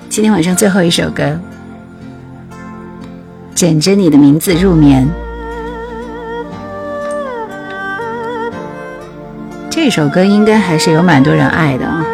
[0.10, 1.40] 今天晚上最后一首歌，
[3.56, 5.08] 枕着你的名字入眠。
[9.88, 12.06] 这首歌应该还是有蛮多人爱的啊！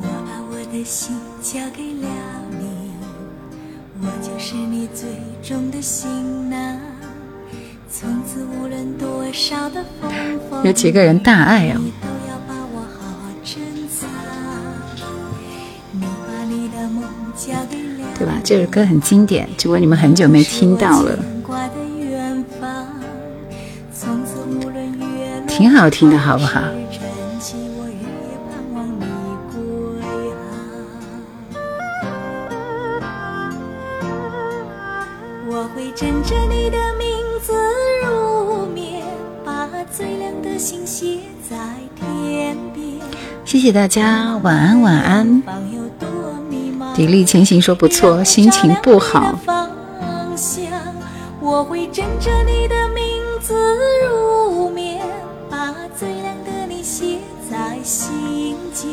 [0.00, 2.08] 我把我的心交给了
[2.50, 2.90] 你，
[4.00, 5.08] 我就是你最
[5.40, 6.76] 终的心囊。
[7.88, 10.10] 从此无论多少的风
[10.50, 11.80] 风有几个人大爱啊！
[18.48, 21.18] 这首歌很经典，只不过你们很久没听到了，
[25.46, 26.62] 挺好听的，好不好？
[35.46, 37.52] 我会枕着你的名字
[38.02, 39.04] 入眠，
[39.44, 41.18] 把最亮的星写
[41.50, 41.54] 在
[41.94, 42.96] 天边。
[43.44, 45.42] 谢谢大家，晚安，晚安。
[46.98, 49.38] 砥砺前行说不错，心情不好。
[49.46, 49.70] 方
[50.36, 50.64] 向，
[51.40, 53.04] 我会枕着你的名
[53.40, 53.54] 字
[54.04, 54.98] 入眠，
[55.48, 57.18] 把最亮的你写
[57.48, 58.90] 在心间。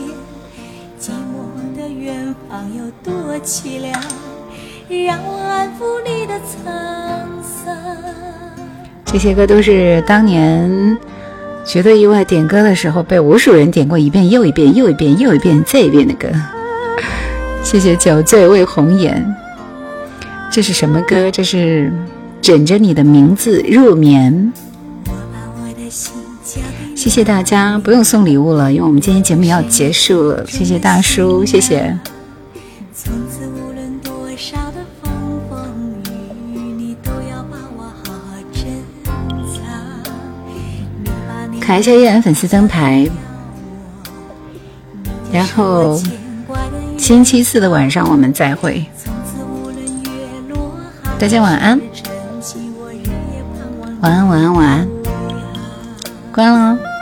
[1.01, 3.91] 寂寞的远方有多凄凉，
[4.87, 7.75] 让我安抚你的沧桑。
[9.03, 10.95] 这些歌都是当年
[11.65, 16.27] 绝对意外点歌的时候被无数人点过一遍又一遍又一遍又一遍再一遍的歌。
[17.65, 19.35] 谢谢酒醉为红颜。
[20.51, 21.31] 这是什么歌？
[21.31, 21.91] 这是
[22.39, 24.53] 枕着你的名字入眠。
[25.07, 26.13] 我把我的心
[26.43, 30.45] 交给谢谢大家，不用送礼物了，因为我们今天节目要结束了。
[30.47, 31.97] 谢谢大叔，谢谢。
[32.93, 35.11] 从此无论多少的风
[35.49, 35.67] 风
[36.05, 38.63] 雨雨，你都要把我好好珍
[39.51, 39.63] 藏。
[41.03, 43.09] 你把你卡一下依然粉丝灯牌，
[45.33, 45.99] 然后
[46.97, 48.85] 星期四的晚上我们再会。
[51.19, 51.79] 大家晚安，
[54.01, 54.87] 晚安，晚安，晚安，
[56.31, 56.94] 关了哦。